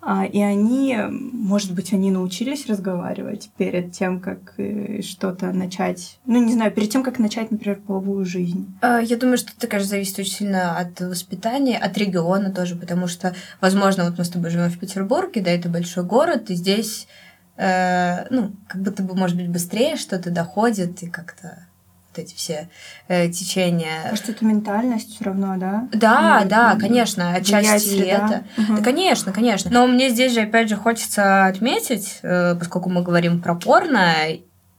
а, 0.08 0.24
и 0.24 0.40
они, 0.40 0.96
может 1.10 1.72
быть, 1.74 1.92
они 1.92 2.12
научились 2.12 2.66
разговаривать 2.68 3.50
перед 3.56 3.90
тем, 3.90 4.20
как 4.20 4.54
э, 4.56 5.02
что-то 5.02 5.50
начать, 5.50 6.20
ну, 6.26 6.40
не 6.40 6.52
знаю, 6.52 6.70
перед 6.70 6.90
тем, 6.90 7.02
как 7.02 7.18
начать, 7.18 7.50
например, 7.50 7.80
половую 7.84 8.24
жизнь. 8.24 8.72
А, 8.82 9.00
я 9.00 9.16
думаю, 9.16 9.36
что 9.36 9.50
это, 9.58 9.66
конечно, 9.66 9.90
зависит 9.90 10.16
очень 10.20 10.32
сильно 10.32 10.78
от 10.78 11.00
воспитания, 11.00 11.76
от 11.76 11.98
региона 11.98 12.52
тоже, 12.52 12.76
потому 12.76 13.08
что, 13.08 13.34
возможно, 13.60 14.04
вот 14.04 14.16
мы 14.16 14.24
с 14.24 14.28
тобой 14.28 14.50
живем 14.50 14.70
в 14.70 14.78
Петербурге, 14.78 15.40
да, 15.40 15.50
это 15.50 15.68
большой 15.68 16.04
город, 16.04 16.50
и 16.50 16.54
здесь, 16.54 17.08
э, 17.56 18.26
ну, 18.30 18.52
как 18.68 18.82
будто 18.82 19.02
бы, 19.02 19.14
может 19.14 19.36
быть, 19.36 19.48
быстрее 19.48 19.96
что-то 19.96 20.30
доходит, 20.30 21.02
и 21.02 21.08
как-то 21.08 21.66
вот 22.10 22.18
эти 22.24 22.34
все 22.34 22.68
э, 23.08 23.28
течения. 23.28 24.14
Что 24.14 24.32
это 24.32 24.44
ментальность 24.44 25.14
все 25.14 25.24
равно, 25.24 25.56
да? 25.56 25.88
Да, 25.92 26.40
ну, 26.42 26.48
да, 26.48 26.76
конечно, 26.76 27.34
отчасти 27.34 28.02
это. 28.02 28.44
Угу. 28.56 28.76
Да, 28.76 28.82
конечно, 28.82 29.32
конечно. 29.32 29.70
Но 29.70 29.86
мне 29.86 30.10
здесь 30.10 30.32
же, 30.32 30.42
опять 30.42 30.68
же, 30.68 30.76
хочется 30.76 31.46
отметить, 31.46 32.18
э, 32.22 32.54
поскольку 32.58 32.90
мы 32.90 33.02
говорим 33.02 33.40
про 33.40 33.54
порно, 33.54 34.14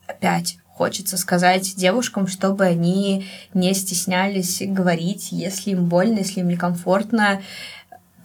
опять 0.07 0.57
хочется 0.77 1.17
сказать 1.17 1.75
девушкам, 1.75 2.27
чтобы 2.27 2.65
они 2.65 3.25
не 3.53 3.73
стеснялись 3.73 4.61
говорить, 4.63 5.29
если 5.31 5.71
им 5.71 5.85
больно, 5.85 6.19
если 6.19 6.41
им 6.41 6.49
некомфортно. 6.49 7.41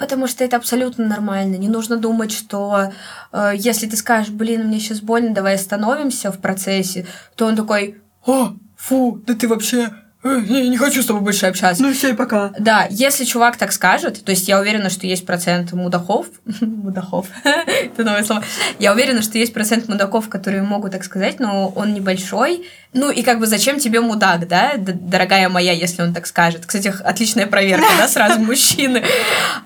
Потому 0.02 0.26
что 0.26 0.42
это 0.42 0.56
абсолютно 0.56 1.06
нормально. 1.06 1.54
Не 1.54 1.68
нужно 1.68 1.96
думать, 1.96 2.32
что 2.32 2.90
э, 3.30 3.52
если 3.54 3.86
ты 3.86 3.96
скажешь, 3.96 4.32
блин, 4.32 4.66
мне 4.66 4.80
сейчас 4.80 5.00
больно, 5.00 5.32
давай 5.32 5.54
остановимся 5.54 6.32
в 6.32 6.40
процессе, 6.40 7.06
то 7.36 7.46
он 7.46 7.54
такой, 7.54 8.02
о, 8.26 8.54
фу, 8.76 9.22
да 9.24 9.34
ты 9.36 9.46
вообще 9.46 9.92
я 10.24 10.68
не 10.68 10.76
хочу 10.76 11.02
с 11.02 11.06
тобой 11.06 11.22
больше 11.22 11.46
общаться. 11.46 11.82
Ну 11.82 11.92
все, 11.92 12.10
и 12.10 12.12
пока. 12.12 12.52
Да, 12.58 12.86
если 12.90 13.24
чувак 13.24 13.56
так 13.56 13.72
скажет, 13.72 14.24
то 14.24 14.30
есть 14.30 14.46
я 14.46 14.60
уверена, 14.60 14.88
что 14.88 15.06
есть 15.06 15.26
процент 15.26 15.72
мудаков, 15.72 16.26
мудаков, 16.60 17.26
это 17.44 18.04
новое 18.04 18.22
слово, 18.22 18.44
я 18.78 18.92
уверена, 18.92 19.22
что 19.22 19.38
есть 19.38 19.52
процент 19.52 19.88
мудаков, 19.88 20.28
которые 20.28 20.62
могут 20.62 20.92
так 20.92 21.02
сказать, 21.02 21.40
но 21.40 21.68
он 21.68 21.92
небольшой, 21.92 22.66
ну 22.92 23.10
и 23.10 23.22
как 23.22 23.40
бы 23.40 23.46
зачем 23.46 23.80
тебе 23.80 24.00
мудак, 24.00 24.46
да, 24.46 24.74
дорогая 24.76 25.48
моя, 25.48 25.72
если 25.72 26.02
он 26.02 26.14
так 26.14 26.26
скажет. 26.26 26.66
Кстати, 26.66 26.94
отличная 27.02 27.46
проверка, 27.46 27.88
да, 27.98 28.06
сразу 28.06 28.38
мужчины. 28.40 29.02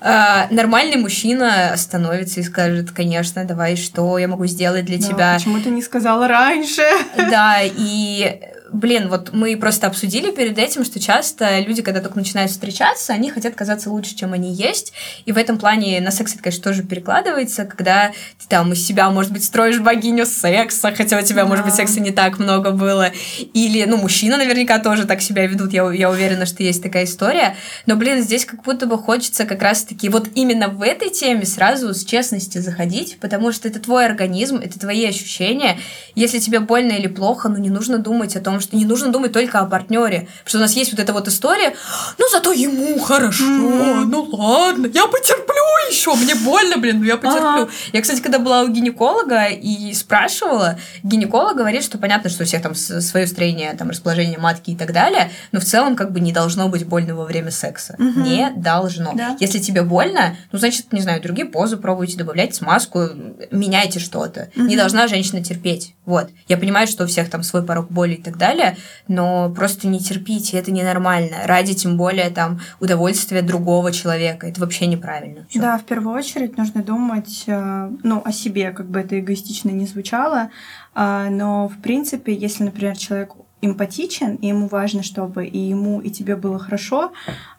А, 0.01 0.47
нормальный 0.49 0.97
мужчина 0.97 1.73
становится 1.75 2.39
и 2.39 2.43
скажет, 2.43 2.91
конечно, 2.91 3.43
давай, 3.45 3.75
что 3.75 4.17
я 4.17 4.27
могу 4.27 4.47
сделать 4.47 4.85
для 4.85 4.97
тебя. 4.97 5.35
Почему 5.35 5.59
ты 5.59 5.69
не 5.69 5.83
сказала 5.83 6.27
раньше? 6.27 6.83
Да, 7.15 7.59
и 7.61 8.39
блин, 8.71 9.09
вот 9.09 9.33
мы 9.33 9.55
просто 9.57 9.87
обсудили 9.87 10.31
перед 10.31 10.57
этим, 10.57 10.83
что 10.83 10.99
часто 10.99 11.59
люди, 11.59 11.81
когда 11.81 12.01
только 12.01 12.17
начинают 12.17 12.51
встречаться, 12.51 13.13
они 13.13 13.31
хотят 13.31 13.55
казаться 13.55 13.89
лучше, 13.89 14.15
чем 14.15 14.33
они 14.33 14.53
есть. 14.53 14.93
И 15.25 15.31
в 15.31 15.37
этом 15.37 15.57
плане 15.57 15.99
на 16.01 16.11
секс 16.11 16.33
это, 16.33 16.43
конечно, 16.43 16.63
тоже 16.63 16.83
перекладывается, 16.83 17.65
когда 17.65 18.09
ты 18.09 18.47
там 18.47 18.73
из 18.73 18.85
себя, 18.85 19.09
может 19.09 19.31
быть, 19.31 19.43
строишь 19.43 19.79
богиню 19.79 20.25
секса, 20.25 20.93
хотя 20.95 21.19
у 21.19 21.21
тебя, 21.21 21.43
да. 21.43 21.49
может 21.49 21.65
быть, 21.65 21.75
секса 21.75 21.99
не 21.99 22.11
так 22.11 22.39
много 22.39 22.71
было. 22.71 23.11
Или, 23.53 23.85
ну, 23.85 23.97
мужчина 23.97 24.37
наверняка 24.37 24.79
тоже 24.79 25.05
так 25.05 25.21
себя 25.21 25.45
ведут, 25.47 25.73
я, 25.73 25.89
я 25.91 26.09
уверена, 26.09 26.45
что 26.45 26.63
есть 26.63 26.83
такая 26.83 27.05
история. 27.05 27.55
Но, 27.85 27.95
блин, 27.95 28.21
здесь 28.21 28.45
как 28.45 28.63
будто 28.63 28.85
бы 28.85 28.97
хочется 28.97 29.45
как 29.45 29.61
раз-таки 29.61 30.09
вот 30.09 30.29
именно 30.35 30.67
в 30.67 30.81
этой 30.81 31.09
теме 31.09 31.45
сразу 31.45 31.93
с 31.93 32.03
честности 32.03 32.57
заходить, 32.59 33.17
потому 33.19 33.51
что 33.51 33.67
это 33.67 33.79
твой 33.79 34.05
организм, 34.05 34.57
это 34.57 34.79
твои 34.79 35.05
ощущения. 35.05 35.79
Если 36.15 36.39
тебе 36.39 36.59
больно 36.59 36.93
или 36.93 37.07
плохо, 37.07 37.49
ну, 37.49 37.57
не 37.57 37.69
нужно 37.69 37.97
думать 37.97 38.35
о 38.35 38.41
том, 38.41 38.56
потому 38.57 38.69
что 38.69 38.75
не 38.77 38.85
нужно 38.85 39.11
думать 39.11 39.31
только 39.31 39.59
о 39.59 39.65
партнере. 39.65 40.27
Потому 40.43 40.49
что 40.49 40.57
у 40.57 40.61
нас 40.61 40.73
есть 40.73 40.91
вот 40.91 40.99
эта 40.99 41.13
вот 41.13 41.27
история, 41.27 41.75
ну 42.17 42.25
зато 42.31 42.51
ему 42.51 42.99
хорошо, 42.99 43.43
mm-hmm. 43.43 44.05
ну 44.05 44.23
ладно, 44.31 44.87
я 44.93 45.07
потерплю 45.07 45.55
еще, 45.89 46.13
мне 46.15 46.35
больно, 46.35 46.77
блин, 46.77 46.99
но 46.99 47.05
я 47.05 47.17
потерплю. 47.17 47.63
Ага. 47.63 47.69
Я, 47.93 48.01
кстати, 48.01 48.21
когда 48.21 48.39
была 48.39 48.63
у 48.63 48.67
гинеколога 48.67 49.45
и 49.45 49.93
спрашивала, 49.93 50.77
гинеколог 51.03 51.55
говорит, 51.55 51.83
что 51.83 51.97
понятно, 51.97 52.29
что 52.29 52.43
у 52.43 52.45
всех 52.45 52.61
там 52.61 52.75
свое 52.75 53.27
строение, 53.27 53.73
там 53.73 53.89
расположение 53.89 54.37
матки 54.37 54.71
и 54.71 54.75
так 54.75 54.91
далее, 54.93 55.31
но 55.51 55.59
в 55.59 55.65
целом 55.65 55.95
как 55.95 56.11
бы 56.11 56.19
не 56.19 56.31
должно 56.31 56.67
быть 56.69 56.85
больно 56.85 57.15
во 57.15 57.25
время 57.25 57.51
секса. 57.51 57.95
Угу. 57.99 58.19
Не 58.21 58.51
должно. 58.55 59.13
Да. 59.13 59.37
Если 59.39 59.59
тебе 59.59 59.83
больно, 59.83 60.35
ну, 60.51 60.59
значит, 60.59 60.91
не 60.93 61.01
знаю, 61.01 61.21
другие 61.21 61.47
позы 61.47 61.77
пробуйте, 61.77 62.17
добавляйте 62.17 62.55
смазку, 62.55 63.09
меняйте 63.51 63.99
что-то. 63.99 64.49
Угу. 64.55 64.65
Не 64.65 64.75
должна 64.75 65.07
женщина 65.07 65.43
терпеть. 65.43 65.93
Вот. 66.05 66.29
Я 66.47 66.57
понимаю, 66.57 66.87
что 66.87 67.03
у 67.03 67.07
всех 67.07 67.29
там 67.29 67.43
свой 67.43 67.63
порог 67.63 67.91
боли 67.91 68.13
и 68.13 68.21
так 68.21 68.37
далее, 68.37 68.46
далее, 68.47 68.77
но 69.07 69.49
просто 69.49 69.87
не 69.87 69.99
терпите, 69.99 70.57
это 70.57 70.71
ненормально. 70.71 71.37
Ради 71.45 71.73
тем 71.73 71.97
более 71.97 72.29
там 72.29 72.59
удовольствия 72.79 73.41
другого 73.41 73.91
человека. 73.91 74.47
Это 74.47 74.61
вообще 74.61 74.87
неправильно. 74.87 75.45
Всё. 75.49 75.61
Да, 75.61 75.77
в 75.77 75.83
первую 75.83 76.15
очередь 76.15 76.57
нужно 76.57 76.83
думать 76.83 77.43
э, 77.47 77.89
ну, 78.03 78.21
о 78.23 78.31
себе, 78.31 78.71
как 78.71 78.89
бы 78.89 78.99
это 78.99 79.19
эгоистично 79.19 79.69
не 79.69 79.85
звучало, 79.85 80.49
а, 80.93 81.29
но 81.29 81.67
в 81.67 81.81
принципе, 81.81 82.33
если, 82.33 82.63
например, 82.63 82.97
человек 82.97 83.33
эмпатичен, 83.61 84.35
и 84.35 84.47
ему 84.47 84.67
важно, 84.67 85.03
чтобы 85.03 85.45
и 85.45 85.57
ему, 85.57 85.99
и 85.99 86.09
тебе 86.09 86.35
было 86.35 86.59
хорошо, 86.59 87.11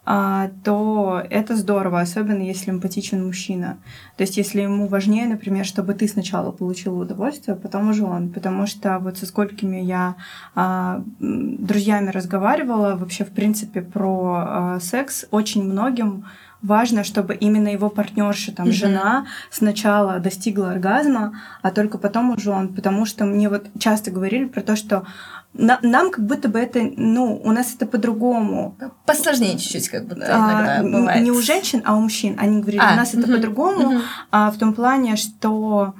а, 0.04 0.50
то 0.64 1.22
это 1.28 1.56
здорово, 1.56 2.00
особенно 2.00 2.42
если 2.42 2.70
эмпатичен 2.70 3.26
мужчина. 3.26 3.78
То 4.16 4.22
есть 4.22 4.36
если 4.36 4.62
ему 4.62 4.86
важнее, 4.86 5.26
например, 5.26 5.64
чтобы 5.64 5.94
ты 5.94 6.06
сначала 6.08 6.52
получила 6.52 7.02
удовольствие, 7.02 7.56
а 7.56 7.58
потом 7.58 7.90
уже 7.90 8.04
он. 8.04 8.30
Потому 8.30 8.66
что 8.66 8.98
вот 9.00 9.18
со 9.18 9.26
сколькими 9.26 9.78
я 9.78 10.14
а, 10.54 11.02
друзьями 11.18 12.10
разговаривала, 12.10 12.96
вообще, 12.96 13.24
в 13.24 13.30
принципе, 13.30 13.82
про 13.82 14.78
секс, 14.80 15.26
очень 15.30 15.64
многим 15.64 16.24
важно, 16.62 17.04
чтобы 17.04 17.34
именно 17.34 17.68
его 17.68 17.88
партнерша, 17.88 18.52
там, 18.52 18.68
mm-hmm. 18.68 18.72
жена 18.72 19.26
сначала 19.50 20.18
достигла 20.18 20.72
оргазма, 20.72 21.40
а 21.62 21.70
только 21.70 21.98
потом 21.98 22.30
уже 22.30 22.50
он. 22.50 22.74
Потому 22.74 23.06
что 23.06 23.24
мне 23.24 23.48
вот 23.48 23.66
часто 23.78 24.10
говорили 24.10 24.46
про 24.46 24.62
то, 24.62 24.76
что 24.76 25.06
на, 25.54 25.78
нам 25.82 26.10
как 26.10 26.24
будто 26.26 26.48
бы 26.48 26.58
это, 26.58 26.80
ну, 26.96 27.40
у 27.42 27.52
нас 27.52 27.74
это 27.74 27.86
по-другому. 27.86 28.76
Посложнее 29.06 29.58
чуть-чуть, 29.58 29.88
как 29.88 30.06
будто 30.06 30.26
иногда 30.26 30.78
а, 30.78 30.82
бывает. 30.82 31.22
Не 31.22 31.30
у 31.30 31.40
женщин, 31.40 31.82
а 31.84 31.96
у 31.96 32.00
мужчин. 32.00 32.36
Они 32.38 32.60
говорили, 32.60 32.82
а, 32.82 32.92
у 32.92 32.96
нас 32.96 33.14
угу, 33.14 33.22
это 33.22 33.32
по-другому, 33.32 33.88
угу. 33.88 34.00
а, 34.30 34.50
в 34.50 34.58
том 34.58 34.74
плане, 34.74 35.16
что 35.16 35.94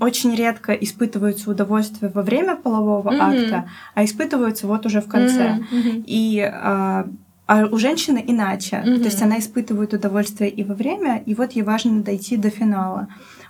очень 0.00 0.34
редко 0.34 0.74
испытываются 0.74 1.50
удовольствие 1.50 2.10
во 2.14 2.22
время 2.22 2.54
полового 2.54 3.08
угу. 3.08 3.16
акта, 3.18 3.68
а 3.94 4.04
испытываются 4.04 4.66
вот 4.66 4.84
уже 4.84 5.00
в 5.00 5.08
конце. 5.08 5.60
Угу. 5.70 6.04
И 6.06 6.40
а, 6.40 7.08
а 7.46 7.66
у 7.66 7.78
женщины 7.78 8.24
иначе. 8.26 8.78
Угу. 8.78 8.98
То 8.98 9.04
есть 9.04 9.22
она 9.22 9.38
испытывает 9.38 9.92
удовольствие 9.92 10.50
и 10.50 10.64
во 10.64 10.74
время, 10.74 11.22
и 11.26 11.34
вот 11.34 11.52
ей 11.52 11.62
важно 11.62 12.02
дойти 12.02 12.36
до 12.36 12.50
финала. 12.50 13.08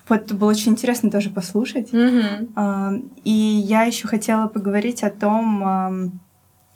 Вот 0.08 0.32
было 0.32 0.50
очень 0.50 0.72
интересно 0.72 1.10
тоже 1.10 1.30
послушать. 1.30 1.90
Mm-hmm. 1.90 3.10
И 3.24 3.30
я 3.30 3.84
еще 3.84 4.06
хотела 4.06 4.48
поговорить 4.48 5.02
о 5.02 5.08
том, 5.08 6.20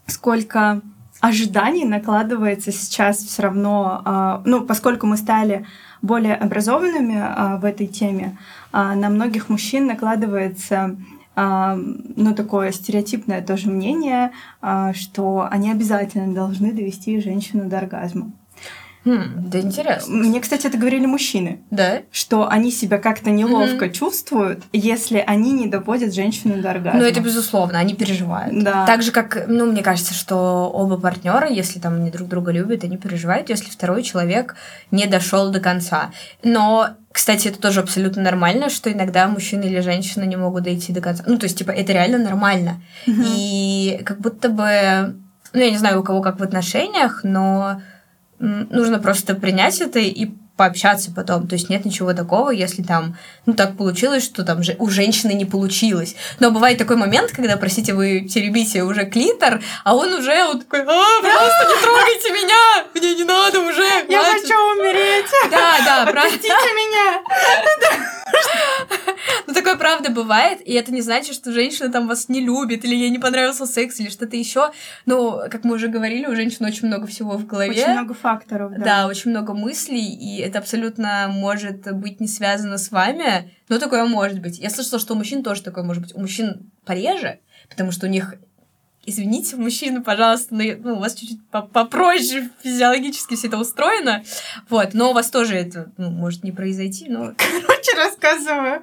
сколько 0.06 0.80
ожиданий 1.20 1.84
накладывается 1.84 2.72
сейчас 2.72 3.18
все 3.18 3.42
равно, 3.42 4.02
а, 4.04 4.42
ну, 4.44 4.62
поскольку 4.62 5.06
мы 5.06 5.16
стали 5.16 5.66
более 6.00 6.34
образованными 6.34 7.16
а, 7.18 7.56
в 7.56 7.64
этой 7.64 7.86
теме, 7.86 8.38
а, 8.72 8.94
на 8.94 9.08
многих 9.08 9.48
мужчин 9.48 9.86
накладывается 9.86 10.96
ну, 11.38 12.34
такое 12.34 12.72
стереотипное 12.72 13.42
тоже 13.42 13.68
мнение, 13.68 14.32
что 14.94 15.46
они 15.50 15.70
обязательно 15.70 16.34
должны 16.34 16.72
довести 16.72 17.20
женщину 17.20 17.68
до 17.68 17.78
оргазма. 17.78 18.32
Хм, 19.04 19.48
да 19.48 19.60
интересно. 19.60 20.14
Мне, 20.14 20.40
кстати, 20.40 20.66
это 20.66 20.76
говорили 20.76 21.06
мужчины. 21.06 21.60
Да? 21.70 22.02
Что 22.10 22.48
они 22.48 22.70
себя 22.70 22.98
как-то 22.98 23.30
неловко 23.30 23.86
mm-hmm. 23.86 23.92
чувствуют, 23.92 24.64
если 24.72 25.22
они 25.26 25.52
не 25.52 25.66
доводят 25.66 26.14
женщину 26.14 26.60
до 26.60 26.72
оргазма. 26.72 27.00
Ну, 27.00 27.06
это 27.06 27.20
безусловно, 27.20 27.78
они 27.78 27.94
переживают. 27.94 28.62
Да. 28.62 28.84
Так 28.84 29.02
же, 29.02 29.12
как, 29.12 29.44
ну, 29.46 29.66
мне 29.66 29.82
кажется, 29.82 30.12
что 30.12 30.70
оба 30.72 30.98
партнера, 30.98 31.48
если 31.48 31.78
там 31.78 31.94
они 31.94 32.10
друг 32.10 32.28
друга 32.28 32.52
любят, 32.52 32.84
они 32.84 32.98
переживают, 32.98 33.48
если 33.48 33.70
второй 33.70 34.02
человек 34.02 34.56
не 34.90 35.06
дошел 35.06 35.50
до 35.50 35.60
конца. 35.60 36.10
Но 36.42 36.88
кстати, 37.18 37.48
это 37.48 37.58
тоже 37.58 37.80
абсолютно 37.80 38.22
нормально, 38.22 38.70
что 38.70 38.92
иногда 38.92 39.26
мужчина 39.26 39.64
или 39.64 39.80
женщина 39.80 40.22
не 40.22 40.36
могут 40.36 40.62
дойти 40.62 40.92
до 40.92 41.00
конца. 41.00 41.24
Ну, 41.26 41.36
то 41.36 41.46
есть, 41.46 41.58
типа, 41.58 41.72
это 41.72 41.92
реально 41.92 42.18
нормально. 42.18 42.80
Mm-hmm. 43.08 43.24
И 43.26 44.02
как 44.04 44.20
будто 44.20 44.48
бы, 44.48 45.16
ну, 45.52 45.60
я 45.60 45.72
не 45.72 45.78
знаю, 45.78 45.98
у 45.98 46.04
кого 46.04 46.20
как 46.20 46.38
в 46.38 46.44
отношениях, 46.44 47.24
но 47.24 47.82
нужно 48.38 49.00
просто 49.00 49.34
принять 49.34 49.80
это 49.80 49.98
и 49.98 50.30
пообщаться 50.58 51.10
потом. 51.14 51.46
То 51.46 51.54
есть 51.54 51.70
нет 51.70 51.86
ничего 51.86 52.12
такого, 52.12 52.50
если 52.50 52.82
там, 52.82 53.16
ну 53.46 53.54
так 53.54 53.76
получилось, 53.76 54.24
что 54.24 54.44
там 54.44 54.62
же 54.62 54.76
у 54.78 54.90
женщины 54.90 55.32
не 55.32 55.46
получилось. 55.46 56.16
Но 56.40 56.50
бывает 56.50 56.76
такой 56.76 56.96
момент, 56.96 57.30
когда, 57.32 57.56
простите, 57.56 57.94
вы 57.94 58.28
теребите 58.28 58.82
уже 58.82 59.06
клитор, 59.06 59.62
а 59.84 59.94
он 59.94 60.12
уже 60.12 60.44
вот 60.48 60.64
такой, 60.64 60.80
а, 60.80 61.20
просто 61.22 61.66
не 61.68 61.82
трогайте 61.82 62.30
меня, 62.30 62.84
мне 62.94 63.14
не 63.14 63.24
надо 63.24 63.60
уже. 63.60 63.88
Я 64.08 64.22
хочу 64.24 64.54
умереть. 64.76 65.26
Да, 65.50 65.76
да, 65.84 66.06
простите 66.10 66.48
меня. 66.48 68.08
Ну 69.46 69.54
такой 69.54 69.78
правда 69.78 70.10
бывает, 70.10 70.60
и 70.60 70.72
это 70.74 70.92
не 70.92 71.00
значит, 71.00 71.34
что 71.34 71.52
женщина 71.52 71.90
там 71.90 72.06
вас 72.06 72.28
не 72.28 72.40
любит, 72.40 72.84
или 72.84 72.94
ей 72.94 73.08
не 73.08 73.18
понравился 73.18 73.66
секс, 73.66 73.98
или 73.98 74.10
что-то 74.10 74.36
еще. 74.36 74.72
Но, 75.06 75.44
как 75.50 75.64
мы 75.64 75.76
уже 75.76 75.88
говорили, 75.88 76.26
у 76.26 76.36
женщин 76.36 76.66
очень 76.66 76.86
много 76.86 77.06
всего 77.06 77.36
в 77.38 77.46
голове. 77.46 77.70
Очень 77.70 77.92
много 77.92 78.14
факторов, 78.14 78.72
да. 78.72 78.84
Да, 78.84 79.06
очень 79.06 79.30
много 79.30 79.54
мыслей, 79.54 80.04
и 80.04 80.40
это 80.40 80.58
абсолютно 80.58 81.28
может 81.30 81.90
быть 81.94 82.20
не 82.20 82.28
связано 82.28 82.76
с 82.76 82.90
вами, 82.90 83.54
но 83.68 83.78
такое 83.78 84.04
может 84.04 84.40
быть. 84.40 84.58
Я 84.58 84.70
слышала, 84.70 84.98
что 84.98 85.14
у 85.14 85.16
мужчин 85.16 85.42
тоже 85.42 85.62
такое 85.62 85.84
может 85.84 86.02
быть. 86.02 86.14
У 86.14 86.20
мужчин 86.20 86.70
пореже, 86.84 87.40
потому 87.70 87.90
что 87.90 88.06
у 88.06 88.10
них 88.10 88.34
извините, 89.08 89.56
мужчины, 89.56 90.02
пожалуйста, 90.02 90.54
ну, 90.54 90.94
у 90.96 90.98
вас 90.98 91.14
чуть-чуть 91.14 91.40
попроще 91.50 92.50
физиологически 92.62 93.36
все 93.36 93.48
это 93.48 93.58
устроено, 93.58 94.22
вот, 94.68 94.94
но 94.94 95.10
у 95.10 95.12
вас 95.14 95.30
тоже 95.30 95.54
это 95.54 95.90
ну, 95.96 96.10
может 96.10 96.44
не 96.44 96.52
произойти, 96.52 97.08
но... 97.08 97.32
Короче, 97.36 97.96
рассказываю. 97.96 98.82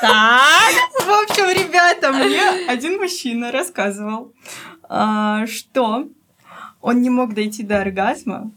Так. 0.00 0.72
В 1.04 1.30
общем, 1.30 1.44
ребята, 1.50 2.12
мне 2.12 2.66
один 2.68 2.98
мужчина 2.98 3.52
рассказывал, 3.52 4.32
а, 4.88 5.46
что 5.46 6.08
он 6.80 7.02
не 7.02 7.10
мог 7.10 7.34
дойти 7.34 7.62
до 7.62 7.80
оргазма, 7.80 8.50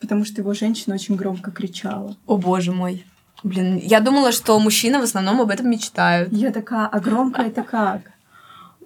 потому 0.00 0.24
что 0.24 0.40
его 0.40 0.54
женщина 0.54 0.94
очень 0.94 1.16
громко 1.16 1.50
кричала. 1.50 2.16
О, 2.26 2.36
боже 2.36 2.72
мой. 2.72 3.04
Блин, 3.42 3.76
я 3.76 4.00
думала, 4.00 4.32
что 4.32 4.58
мужчины 4.58 4.98
в 4.98 5.02
основном 5.02 5.40
об 5.40 5.50
этом 5.50 5.68
мечтают. 5.70 6.32
Я 6.32 6.50
такая, 6.50 6.86
а 6.86 6.98
громко 6.98 7.42
это 7.42 7.62
как? 7.62 8.13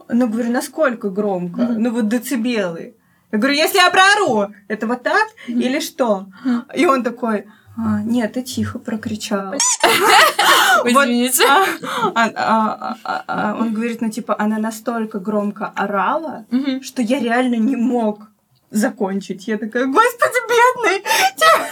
Ну, 0.08 0.28
говорю, 0.28 0.50
насколько 0.50 1.10
громко? 1.10 1.62
Mm-hmm. 1.62 1.78
Ну, 1.78 1.90
вот 1.92 2.08
децибелы. 2.08 2.94
Я 3.30 3.38
говорю, 3.38 3.54
если 3.54 3.78
я 3.78 3.90
проору, 3.90 4.52
это 4.68 4.86
вот 4.86 5.02
так 5.02 5.28
mm-hmm. 5.48 5.62
или 5.62 5.80
что? 5.80 6.26
Mm-hmm. 6.44 6.76
И 6.76 6.86
он 6.86 7.02
такой, 7.02 7.46
а, 7.76 8.02
нет, 8.02 8.32
ты 8.32 8.42
тихо 8.42 8.78
прокричал. 8.78 9.54
Извините. 10.84 11.44
А, 11.46 11.66
а, 12.14 12.96
а, 13.04 13.56
он 13.60 13.72
говорит, 13.72 14.00
ну, 14.00 14.10
типа, 14.10 14.34
она 14.38 14.58
настолько 14.58 15.20
громко 15.20 15.72
орала, 15.76 16.46
что 16.82 17.02
я 17.02 17.20
реально 17.20 17.54
не 17.56 17.76
мог 17.76 18.30
закончить. 18.70 19.46
Я 19.46 19.58
такая, 19.58 19.86
господи, 19.86 20.38
бедный, 20.48 21.04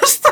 что. 0.06 0.25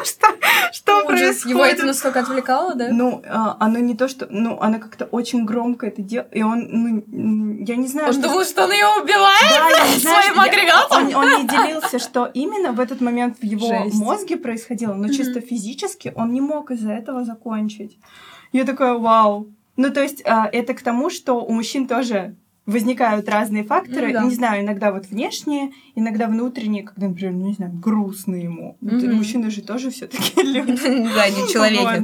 Происходит? 1.16 1.46
Его 1.46 1.64
это 1.64 1.86
настолько 1.86 2.20
отвлекало, 2.20 2.74
да? 2.74 2.88
Ну, 2.90 3.22
а, 3.26 3.56
оно 3.60 3.78
не 3.78 3.94
то, 3.94 4.08
что... 4.08 4.26
Ну, 4.30 4.58
она 4.60 4.78
как-то 4.78 5.04
очень 5.06 5.44
громко 5.44 5.86
это 5.86 6.02
делает, 6.02 6.34
и 6.36 6.42
он, 6.42 6.68
ну, 6.70 7.64
я 7.64 7.76
не 7.76 7.86
знаю... 7.86 8.10
Он 8.10 8.20
думал, 8.20 8.44
что 8.44 8.64
он 8.64 8.72
ее 8.72 8.86
убивает 9.02 9.72
да, 9.72 9.86
своим 9.98 10.40
агрегатом? 10.40 11.14
Он, 11.14 11.42
не 11.42 11.48
делился, 11.48 11.98
что 11.98 12.26
именно 12.26 12.72
в 12.72 12.80
этот 12.80 13.00
момент 13.00 13.38
в 13.38 13.44
его 13.44 13.86
мозге 13.92 14.36
происходило, 14.36 14.94
но 14.94 15.08
чисто 15.08 15.40
физически 15.40 16.12
он 16.14 16.32
не 16.32 16.40
мог 16.40 16.70
из-за 16.70 16.92
этого 16.92 17.24
закончить. 17.24 17.98
Я 18.52 18.64
такая, 18.64 18.94
вау. 18.94 19.48
Ну, 19.76 19.90
то 19.90 20.00
есть, 20.00 20.22
а, 20.24 20.48
это 20.52 20.74
к 20.74 20.82
тому, 20.82 21.10
что 21.10 21.34
у 21.44 21.52
мужчин 21.52 21.88
тоже 21.88 22.36
возникают 22.66 23.28
разные 23.28 23.64
факторы. 23.64 24.08
Ну, 24.08 24.12
да. 24.12 24.24
Не 24.24 24.34
знаю, 24.34 24.64
иногда 24.64 24.90
вот 24.92 25.06
внешние, 25.06 25.72
иногда 25.94 26.26
внутренние, 26.26 26.82
когда, 26.82 27.08
например, 27.08 27.32
ну, 27.32 27.46
не 27.48 27.54
знаю, 27.54 27.72
грустно 27.72 28.36
ему. 28.36 28.76
Mm-hmm. 28.80 29.12
Мужчины 29.12 29.50
же 29.50 29.62
тоже 29.62 29.90
все 29.90 30.06
таки 30.06 30.42
люди. 30.42 30.74
Да, 31.14 31.28
не 31.28 31.48
человеки. 31.52 32.02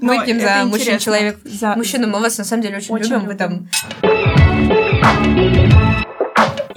Выпьем 0.00 0.40
за 0.40 0.64
мужчин-человек. 0.66 1.38
Мужчину 1.76 2.08
мы 2.08 2.20
вас 2.20 2.38
на 2.38 2.44
самом 2.44 2.62
деле 2.62 2.76
очень 2.76 2.96
любим. 2.96 3.26
Вы 3.26 3.34
там 3.34 3.68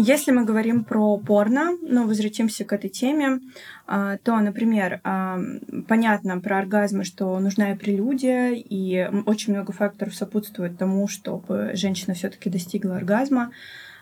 если 0.05 0.31
мы 0.31 0.45
говорим 0.45 0.83
про 0.83 1.17
порно, 1.17 1.77
ну, 1.81 2.07
возвратимся 2.07 2.63
к 2.63 2.74
этой 2.74 2.91
теме, 2.91 3.39
а, 3.88 4.17
то, 4.17 4.39
например, 4.39 5.01
а, 5.03 5.39
понятно 5.88 6.39
про 6.39 6.59
оргазмы, 6.59 7.03
что 7.03 7.39
нужна 7.39 7.71
и 7.71 7.75
прелюдия, 7.75 8.51
и 8.53 9.09
очень 9.25 9.53
много 9.53 9.74
факторов 9.74 10.13
сопутствует 10.13 10.77
тому, 10.77 11.07
чтобы 11.07 11.71
женщина 11.74 12.13
все-таки 12.13 12.51
достигла 12.51 12.97
оргазма. 12.97 13.51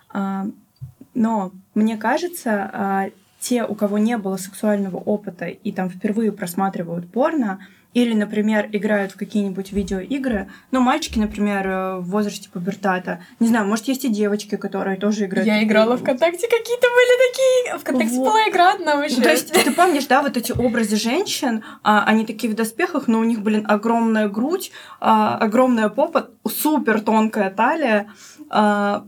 А, 0.09 0.47
но 1.13 1.51
мне 1.73 1.95
кажется, 1.95 3.11
те, 3.43 3.65
у 3.65 3.75
кого 3.75 3.97
не 3.97 4.17
было 4.17 4.37
сексуального 4.37 4.97
опыта 4.97 5.45
и 5.47 5.71
там 5.73 5.89
впервые 5.89 6.31
просматривают 6.31 7.11
порно, 7.11 7.59
или, 7.93 8.13
например, 8.13 8.69
играют 8.71 9.11
в 9.11 9.17
какие-нибудь 9.17 9.71
видеоигры. 9.71 10.49
Ну, 10.71 10.79
мальчики, 10.79 11.19
например, 11.19 11.67
э, 11.67 11.97
в 11.97 12.09
возрасте 12.09 12.49
пубертата. 12.49 13.23
Не 13.39 13.47
знаю, 13.49 13.67
может, 13.67 13.87
есть 13.87 14.03
и 14.05 14.09
девочки, 14.09 14.55
которые 14.55 14.97
тоже 14.97 15.25
играют. 15.25 15.45
Я 15.45 15.63
играла 15.63 15.95
в 15.95 16.01
ВКонтакте, 16.01 16.47
какие-то 16.47 16.87
были 16.87 17.31
такие. 17.31 17.77
ВКонтакте 17.79 18.15
вот. 18.15 18.29
была 18.29 18.49
игра 18.49 18.73
одна 18.73 18.95
вообще. 18.95 19.21
То 19.21 19.29
есть, 19.29 19.51
ты 19.51 19.71
помнишь, 19.71 20.07
да, 20.07 20.23
вот 20.23 20.37
эти 20.37 20.51
образы 20.53 20.95
женщин, 20.95 21.63
а, 21.83 22.03
они 22.05 22.25
такие 22.25 22.51
в 22.51 22.55
доспехах, 22.55 23.07
но 23.07 23.19
у 23.19 23.23
них, 23.23 23.41
блин, 23.41 23.65
огромная 23.67 24.27
грудь, 24.27 24.71
а, 24.99 25.37
огромная 25.37 25.89
попа, 25.89 26.29
супер 26.47 26.99
тонкая 27.01 27.51
талия, 27.51 28.07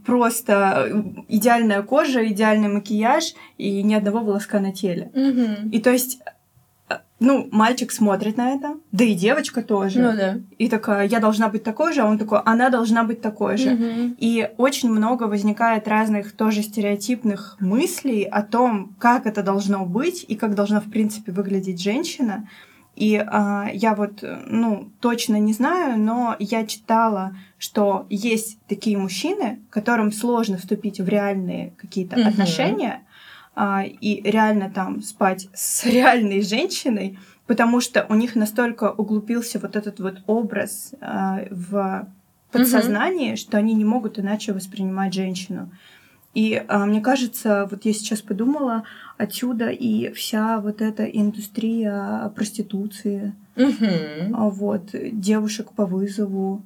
просто 0.05 1.13
идеальная 1.27 1.81
кожа, 1.81 2.27
идеальный 2.27 2.69
макияж 2.69 3.33
и 3.57 3.83
ни 3.83 3.93
одного 3.93 4.19
волоска 4.19 4.59
на 4.59 4.71
теле. 4.71 5.11
Угу. 5.13 5.69
И 5.71 5.79
то 5.79 5.91
есть 5.91 6.19
ну, 7.19 7.47
мальчик 7.51 7.91
смотрит 7.91 8.35
на 8.37 8.53
это, 8.53 8.75
да 8.91 9.05
и 9.05 9.13
девочка 9.13 9.61
тоже. 9.61 10.01
Ну 10.01 10.15
да. 10.15 10.39
И 10.57 10.67
такая, 10.67 11.07
я 11.07 11.19
должна 11.19 11.47
быть 11.47 11.63
такой 11.63 11.93
же, 11.93 12.01
а 12.01 12.05
он 12.05 12.17
такой, 12.17 12.39
она 12.43 12.69
должна 12.69 13.03
быть 13.03 13.21
такой 13.21 13.57
же. 13.57 13.73
Угу. 13.73 14.15
И 14.19 14.49
очень 14.57 14.89
много 14.89 15.23
возникает 15.23 15.87
разных 15.87 16.33
тоже 16.33 16.61
стереотипных 16.61 17.55
мыслей 17.59 18.23
о 18.23 18.41
том, 18.41 18.95
как 18.99 19.25
это 19.25 19.43
должно 19.43 19.85
быть 19.85 20.25
и 20.27 20.35
как 20.35 20.55
должна, 20.55 20.81
в 20.81 20.89
принципе, 20.91 21.31
выглядеть 21.31 21.81
женщина. 21.81 22.49
И 22.95 23.17
а, 23.17 23.69
я 23.73 23.93
вот, 23.93 24.23
ну, 24.45 24.89
точно 25.01 25.37
не 25.37 25.51
знаю, 25.51 25.99
но 25.99 26.35
я 26.39 26.65
читала, 26.65 27.35
что 27.57 28.05
есть 28.09 28.57
такие 28.67 28.97
мужчины, 28.97 29.59
которым 29.69 30.11
сложно 30.11 30.57
вступить 30.57 30.99
в 30.99 31.07
реальные 31.07 31.73
какие-то 31.77 32.19
угу. 32.19 32.29
отношения, 32.29 33.03
а, 33.53 33.83
и 33.83 34.21
реально 34.21 34.69
там 34.69 35.01
спать 35.01 35.47
с 35.53 35.85
реальной 35.85 36.41
женщиной, 36.41 37.19
потому 37.47 37.81
что 37.81 38.05
у 38.07 38.15
них 38.15 38.35
настолько 38.35 38.91
углубился 38.91 39.59
вот 39.59 39.75
этот 39.75 39.99
вот 39.99 40.21
образ 40.27 40.93
а, 41.01 41.41
в 41.51 42.07
подсознании, 42.51 43.31
угу. 43.31 43.37
что 43.37 43.57
они 43.57 43.73
не 43.73 43.85
могут 43.85 44.19
иначе 44.19 44.53
воспринимать 44.53 45.13
женщину. 45.13 45.69
И 46.33 46.63
а, 46.67 46.85
мне 46.85 47.01
кажется, 47.01 47.67
вот 47.71 47.85
я 47.85 47.93
сейчас 47.93 48.21
подумала, 48.21 48.83
отсюда 49.17 49.69
и 49.69 50.11
вся 50.11 50.59
вот 50.59 50.81
эта 50.81 51.05
индустрия 51.05 52.29
проституции, 52.35 53.33
угу. 53.55 54.35
вот 54.49 54.89
девушек 54.93 55.71
по 55.71 55.85
вызову, 55.85 56.63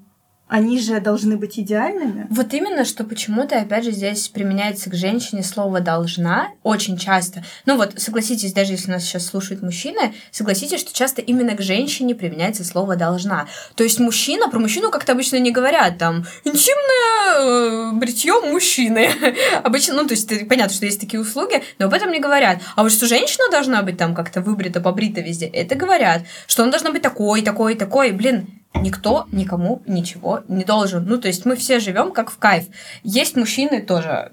они 0.49 0.79
же 0.79 0.99
должны 0.99 1.37
быть 1.37 1.59
идеальными. 1.59 2.25
Вот 2.31 2.53
именно, 2.53 2.83
что 2.83 3.03
почему-то, 3.03 3.59
опять 3.59 3.85
же, 3.85 3.91
здесь 3.91 4.27
применяется 4.29 4.89
к 4.89 4.95
женщине 4.95 5.43
слово 5.43 5.79
«должна» 5.79 6.49
очень 6.63 6.97
часто. 6.97 7.43
Ну 7.67 7.77
вот, 7.77 7.93
согласитесь, 7.97 8.51
даже 8.51 8.73
если 8.73 8.89
нас 8.89 9.03
сейчас 9.03 9.27
слушают 9.27 9.61
мужчины, 9.61 10.13
согласитесь, 10.31 10.79
что 10.79 10.91
часто 10.91 11.21
именно 11.21 11.55
к 11.55 11.61
женщине 11.61 12.15
применяется 12.15 12.65
слово 12.65 12.95
«должна». 12.95 13.47
То 13.75 13.83
есть 13.83 13.99
мужчина, 13.99 14.49
про 14.49 14.59
мужчину 14.59 14.89
как-то 14.89 15.11
обычно 15.11 15.37
не 15.37 15.51
говорят, 15.51 15.99
там, 15.99 16.25
интимное 16.43 17.91
э, 17.91 17.91
бритье 17.93 18.41
мужчины. 18.41 19.11
обычно, 19.63 19.93
ну, 19.93 20.07
то 20.07 20.15
есть 20.15 20.27
понятно, 20.49 20.73
что 20.73 20.85
есть 20.85 20.99
такие 20.99 21.21
услуги, 21.21 21.61
но 21.77 21.85
об 21.85 21.93
этом 21.93 22.11
не 22.11 22.19
говорят. 22.19 22.59
А 22.75 22.81
вот 22.81 22.91
что 22.91 23.05
женщина 23.05 23.43
должна 23.51 23.83
быть 23.83 23.97
там 23.97 24.15
как-то 24.15 24.41
выбрита, 24.41 24.81
побрита 24.81 25.21
везде, 25.21 25.45
это 25.45 25.75
говорят. 25.75 26.23
Что 26.47 26.63
она 26.63 26.71
должна 26.71 26.91
быть 26.91 27.03
такой, 27.03 27.43
такой, 27.43 27.75
такой. 27.75 28.11
Блин, 28.11 28.58
никто 28.75 29.27
никому 29.31 29.81
ничего 29.85 30.43
не 30.47 30.63
должен. 30.63 31.05
Ну, 31.05 31.17
то 31.17 31.27
есть 31.27 31.45
мы 31.45 31.55
все 31.55 31.79
живем 31.79 32.11
как 32.11 32.31
в 32.31 32.37
кайф. 32.37 32.65
Есть 33.03 33.35
мужчины 33.35 33.81
тоже. 33.81 34.31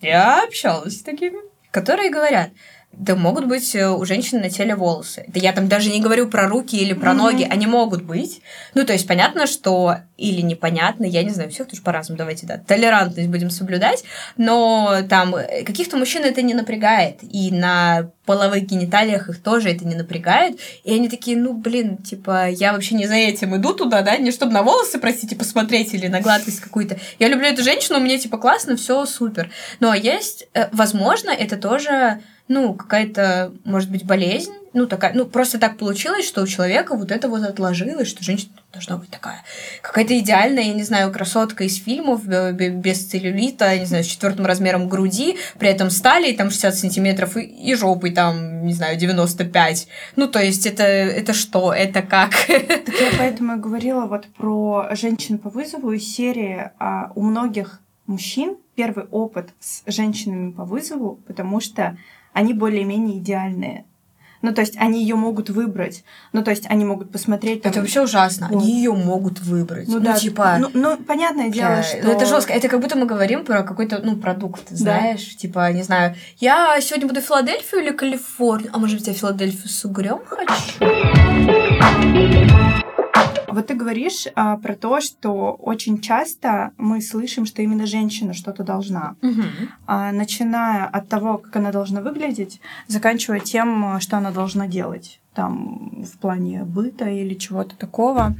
Я 0.00 0.42
общалась 0.44 0.98
с 0.98 1.02
такими, 1.02 1.38
которые 1.70 2.10
говорят, 2.10 2.50
да 2.92 3.16
могут 3.16 3.46
быть 3.46 3.74
э, 3.74 3.88
у 3.88 4.04
женщин 4.04 4.40
на 4.40 4.50
теле 4.50 4.74
волосы. 4.74 5.24
Да 5.28 5.40
я 5.40 5.52
там 5.52 5.68
даже 5.68 5.90
не 5.90 6.00
говорю 6.00 6.28
про 6.28 6.48
руки 6.48 6.76
или 6.76 6.92
про 6.92 7.12
mm-hmm. 7.12 7.16
ноги, 7.16 7.46
они 7.48 7.66
могут 7.66 8.02
быть. 8.02 8.42
Ну, 8.74 8.84
то 8.84 8.92
есть 8.92 9.08
понятно, 9.08 9.46
что 9.46 9.96
или 10.22 10.40
непонятно, 10.40 11.04
я 11.04 11.22
не 11.24 11.30
знаю, 11.30 11.50
все 11.50 11.64
тоже 11.64 11.82
по-разному, 11.82 12.16
давайте, 12.16 12.46
да, 12.46 12.58
толерантность 12.58 13.28
будем 13.28 13.50
соблюдать, 13.50 14.04
но 14.36 14.98
там 15.08 15.34
э, 15.34 15.64
каких-то 15.64 15.96
мужчин 15.96 16.22
это 16.24 16.42
не 16.42 16.54
напрягает, 16.54 17.18
и 17.22 17.50
на 17.50 18.10
половых 18.24 18.64
гениталиях 18.64 19.28
их 19.28 19.42
тоже 19.42 19.70
это 19.70 19.84
не 19.84 19.96
напрягает, 19.96 20.60
и 20.84 20.94
они 20.94 21.08
такие, 21.08 21.36
ну, 21.36 21.54
блин, 21.54 21.96
типа, 21.96 22.48
я 22.48 22.72
вообще 22.72 22.94
не 22.94 23.06
за 23.06 23.14
этим 23.14 23.56
иду 23.56 23.74
туда, 23.74 24.02
да, 24.02 24.16
не 24.16 24.30
чтобы 24.30 24.52
на 24.52 24.62
волосы, 24.62 25.00
простите, 25.00 25.34
посмотреть 25.34 25.92
или 25.92 26.06
на 26.06 26.20
гладкость 26.20 26.60
какую-то. 26.60 26.98
Я 27.18 27.28
люблю 27.28 27.48
эту 27.48 27.64
женщину, 27.64 27.98
мне, 27.98 28.18
типа, 28.18 28.38
классно, 28.38 28.76
все 28.76 29.04
супер. 29.06 29.50
Но 29.80 29.92
есть, 29.92 30.46
э, 30.54 30.68
возможно, 30.72 31.30
это 31.30 31.56
тоже 31.56 32.20
ну, 32.48 32.74
какая-то, 32.74 33.52
может 33.64 33.90
быть, 33.90 34.04
болезнь, 34.04 34.52
ну, 34.74 34.86
такая, 34.86 35.12
ну, 35.14 35.26
просто 35.26 35.58
так 35.58 35.76
получилось, 35.76 36.26
что 36.26 36.42
у 36.42 36.46
человека 36.46 36.94
вот 36.96 37.10
это 37.10 37.28
вот 37.28 37.42
отложилось, 37.42 38.08
что 38.08 38.24
женщина 38.24 38.52
должна 38.72 38.96
быть 38.96 39.10
такая, 39.10 39.42
какая-то 39.82 40.18
идеальная, 40.18 40.64
я 40.64 40.72
не 40.72 40.82
знаю, 40.82 41.12
красотка 41.12 41.64
из 41.64 41.76
фильмов, 41.76 42.24
без 42.24 43.06
целлюлита, 43.06 43.78
не 43.78 43.84
знаю, 43.84 44.04
с 44.04 44.06
четвертым 44.06 44.46
размером 44.46 44.88
груди, 44.88 45.36
при 45.58 45.68
этом 45.68 45.90
стали 45.90 46.32
там 46.32 46.50
60 46.50 46.74
сантиметров 46.74 47.36
и, 47.36 47.42
и 47.42 47.74
жопой 47.74 48.12
там, 48.12 48.66
не 48.66 48.72
знаю, 48.72 48.96
95. 48.96 49.88
Ну, 50.16 50.28
то 50.28 50.40
есть 50.40 50.66
это, 50.66 50.84
это 50.84 51.34
что, 51.34 51.72
это 51.72 52.02
как? 52.02 52.30
Так 52.46 53.00
я 53.00 53.10
поэтому 53.18 53.56
и 53.56 53.60
говорила 53.60 54.06
вот 54.06 54.26
про 54.36 54.88
женщин 54.92 55.38
по 55.38 55.50
вызову 55.50 55.92
из 55.92 56.14
серии 56.14 56.70
а 56.78 57.12
у 57.14 57.22
многих 57.22 57.80
мужчин 58.06 58.56
первый 58.74 59.04
опыт 59.06 59.50
с 59.60 59.82
женщинами 59.86 60.50
по 60.50 60.64
вызову, 60.64 61.20
потому 61.26 61.60
что 61.60 61.96
они 62.32 62.54
более-менее 62.54 63.18
идеальные. 63.18 63.84
Ну, 64.42 64.52
то 64.52 64.60
есть 64.60 64.76
они 64.76 65.00
ее 65.00 65.14
могут 65.14 65.50
выбрать. 65.50 66.04
Ну, 66.32 66.42
то 66.42 66.50
есть 66.50 66.66
они 66.68 66.84
могут 66.84 67.10
посмотреть. 67.10 67.62
Там... 67.62 67.70
Это 67.70 67.80
вообще 67.80 68.02
ужасно. 68.02 68.48
Вот. 68.50 68.62
Они 68.62 68.76
ее 68.76 68.92
могут 68.92 69.40
выбрать. 69.40 69.88
Ну, 69.88 69.94
ну 69.94 70.00
да, 70.00 70.14
типа. 70.14 70.56
Ну, 70.60 70.70
ну, 70.74 70.96
понятное 70.96 71.48
дело, 71.48 71.76
да, 71.76 71.82
что. 71.82 71.98
Ну, 72.02 72.10
это 72.10 72.26
жестко. 72.26 72.52
Это 72.52 72.68
как 72.68 72.80
будто 72.80 72.98
мы 72.98 73.06
говорим 73.06 73.44
про 73.44 73.62
какой-то, 73.62 74.00
ну, 74.02 74.16
продукт, 74.16 74.68
знаешь, 74.70 75.32
да. 75.32 75.38
типа, 75.38 75.72
не 75.72 75.82
знаю, 75.82 76.14
я 76.38 76.80
сегодня 76.80 77.06
буду 77.08 77.20
в 77.20 77.24
Филадельфию 77.24 77.82
или 77.82 77.90
Калифорнию, 77.92 78.70
а 78.74 78.78
может 78.78 78.98
быть, 78.98 79.06
я 79.06 79.14
Филадельфию 79.14 79.68
с 79.68 79.84
угрем 79.84 80.20
хочу. 80.26 80.52
Вот 83.52 83.66
ты 83.66 83.74
говоришь 83.74 84.26
а, 84.34 84.56
про 84.56 84.74
то, 84.74 85.00
что 85.00 85.52
очень 85.52 86.00
часто 86.00 86.72
мы 86.76 87.00
слышим, 87.00 87.46
что 87.46 87.62
именно 87.62 87.86
женщина 87.86 88.34
что-то 88.34 88.64
должна. 88.64 89.16
Угу. 89.22 89.42
А, 89.86 90.12
начиная 90.12 90.86
от 90.86 91.08
того, 91.08 91.38
как 91.38 91.56
она 91.56 91.72
должна 91.72 92.00
выглядеть, 92.00 92.60
заканчивая 92.88 93.40
тем, 93.40 94.00
что 94.00 94.16
она 94.16 94.30
должна 94.30 94.66
делать 94.66 95.20
там 95.34 96.04
в 96.04 96.18
плане 96.18 96.64
быта 96.64 97.08
или 97.08 97.34
чего-то 97.34 97.76
такого. 97.76 98.34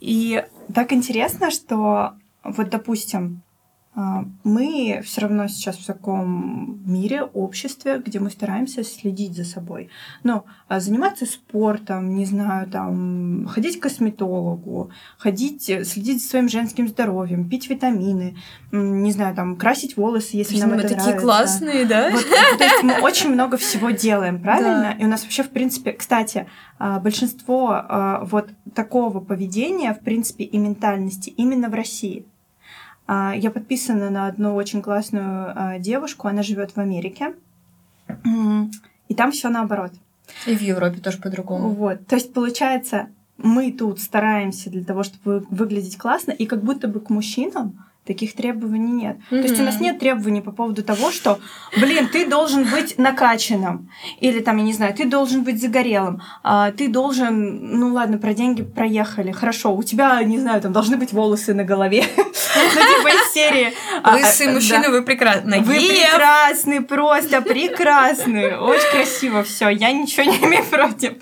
И 0.00 0.44
так 0.74 0.92
интересно, 0.92 1.50
что 1.50 2.14
вот, 2.44 2.70
допустим, 2.70 3.42
мы 3.94 5.02
все 5.04 5.20
равно 5.20 5.48
сейчас 5.48 5.76
в 5.76 5.84
таком 5.84 6.80
мире, 6.86 7.24
обществе, 7.24 8.02
где 8.04 8.20
мы 8.20 8.30
стараемся 8.30 8.84
следить 8.84 9.36
за 9.36 9.44
собой. 9.44 9.90
Но 10.22 10.46
а, 10.66 10.80
заниматься 10.80 11.26
спортом, 11.26 12.14
не 12.14 12.24
знаю, 12.24 12.70
там, 12.70 13.46
ходить 13.48 13.78
к 13.78 13.82
косметологу, 13.82 14.90
ходить, 15.18 15.64
следить 15.64 16.22
за 16.22 16.28
своим 16.28 16.48
женским 16.48 16.88
здоровьем, 16.88 17.50
пить 17.50 17.68
витамины, 17.68 18.38
не 18.70 19.12
знаю, 19.12 19.34
там, 19.34 19.56
красить 19.56 19.98
волосы, 19.98 20.36
если 20.38 20.58
нам 20.58 20.72
это 20.72 20.94
мы 20.94 20.98
такие 20.98 21.20
классные, 21.20 21.84
да? 21.84 22.10
Вот, 22.10 22.24
то 22.58 22.64
есть 22.64 22.82
мы 22.82 22.98
очень 23.00 23.28
много 23.28 23.58
всего 23.58 23.90
делаем, 23.90 24.40
правильно? 24.40 24.94
Да. 24.96 25.02
И 25.02 25.04
у 25.04 25.08
нас 25.08 25.22
вообще, 25.22 25.42
в 25.42 25.50
принципе, 25.50 25.92
кстати, 25.92 26.46
а, 26.78 26.98
большинство 26.98 27.84
вот 28.22 28.48
такого 28.74 29.20
поведения, 29.20 29.92
в 29.92 30.00
принципе, 30.00 30.44
и 30.44 30.56
ментальности 30.56 31.28
именно 31.28 31.68
в 31.68 31.74
России. 31.74 32.24
А, 33.12 33.34
я 33.36 33.50
подписана 33.50 34.08
на 34.08 34.26
одну 34.26 34.54
очень 34.54 34.80
классную 34.80 35.52
а, 35.54 35.78
девушку, 35.78 36.28
она 36.28 36.42
живет 36.42 36.74
в 36.74 36.78
Америке, 36.78 37.34
и 39.08 39.14
там 39.14 39.32
все 39.32 39.50
наоборот. 39.50 39.92
И 40.46 40.56
в 40.56 40.62
Европе 40.62 40.98
тоже 40.98 41.18
по-другому. 41.18 41.68
Вот, 41.74 42.06
то 42.06 42.14
есть 42.14 42.32
получается, 42.32 43.08
мы 43.36 43.70
тут 43.70 44.00
стараемся 44.00 44.70
для 44.70 44.82
того, 44.82 45.02
чтобы 45.02 45.44
выглядеть 45.50 45.98
классно, 45.98 46.30
и 46.30 46.46
как 46.46 46.62
будто 46.64 46.88
бы 46.88 47.00
к 47.00 47.10
мужчинам 47.10 47.84
Таких 48.04 48.34
требований 48.34 48.90
нет. 48.90 49.16
Mm-hmm. 49.16 49.42
То 49.42 49.48
есть 49.48 49.60
у 49.60 49.62
нас 49.62 49.78
нет 49.78 50.00
требований 50.00 50.40
по 50.40 50.50
поводу 50.50 50.82
того, 50.82 51.12
что, 51.12 51.38
блин, 51.78 52.08
ты 52.08 52.28
должен 52.28 52.64
быть 52.68 52.98
накачанным. 52.98 53.90
Или 54.18 54.40
там, 54.40 54.56
я 54.56 54.64
не 54.64 54.72
знаю, 54.72 54.92
ты 54.92 55.04
должен 55.08 55.44
быть 55.44 55.60
загорелым. 55.60 56.20
А, 56.42 56.72
ты 56.72 56.88
должен, 56.88 57.78
ну 57.78 57.92
ладно, 57.92 58.18
про 58.18 58.34
деньги 58.34 58.64
проехали. 58.64 59.30
Хорошо, 59.30 59.72
у 59.76 59.84
тебя, 59.84 60.20
не 60.24 60.40
знаю, 60.40 60.60
там 60.60 60.72
должны 60.72 60.96
быть 60.96 61.12
волосы 61.12 61.54
на 61.54 61.62
голове. 61.62 62.04
Ну, 62.74 62.80
типа 62.80 63.08
из 63.08 63.32
серии. 63.32 63.74
Лысые 64.04 64.50
а, 64.50 64.52
мужчины, 64.52 64.88
вы 64.90 65.02
прекрасны. 65.02 65.60
Вы 65.60 65.74
прекрасны, 65.74 66.82
просто 66.82 67.40
прекрасны. 67.42 68.56
Очень 68.56 68.90
красиво 68.90 69.42
все. 69.42 69.68
Я 69.68 69.92
ничего 69.92 70.24
не 70.24 70.38
имею 70.38 70.64
против. 70.64 71.14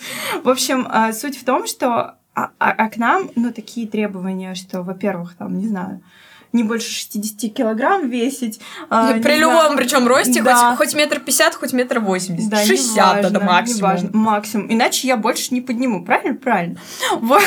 В 0.43 0.49
общем, 0.49 0.87
а, 0.91 1.13
суть 1.13 1.41
в 1.41 1.45
том, 1.45 1.67
что 1.67 2.17
а, 2.35 2.51
а 2.59 2.89
к 2.89 2.97
нам, 2.97 3.31
ну, 3.37 3.53
такие 3.53 3.87
требования, 3.87 4.55
что, 4.55 4.83
во-первых, 4.83 5.37
там, 5.37 5.59
не 5.59 5.67
знаю, 5.67 6.03
не 6.53 6.65
больше 6.65 6.91
60 6.91 7.53
килограмм 7.53 8.09
весить. 8.09 8.61
А, 8.89 9.15
При 9.15 9.37
любом, 9.37 9.77
причем 9.77 10.07
росте, 10.07 10.43
да. 10.43 10.75
хоть, 10.77 10.89
хоть 10.89 10.95
метр 10.97 11.21
пятьдесят, 11.21 11.55
хоть 11.55 11.73
метр 11.73 12.01
восемьдесят. 12.01 12.51
Да, 12.51 12.65
60 12.65 12.97
важно, 12.97 13.27
это 13.27 13.41
максимум. 13.45 13.81
Важно, 13.83 14.11
максимум. 14.13 14.73
Иначе 14.73 15.09
я 15.09 15.17
больше 15.17 15.55
не 15.55 15.61
подниму. 15.61 16.05
Правильно? 16.05 16.37
Правильно. 16.37 16.81
Вот. 17.21 17.43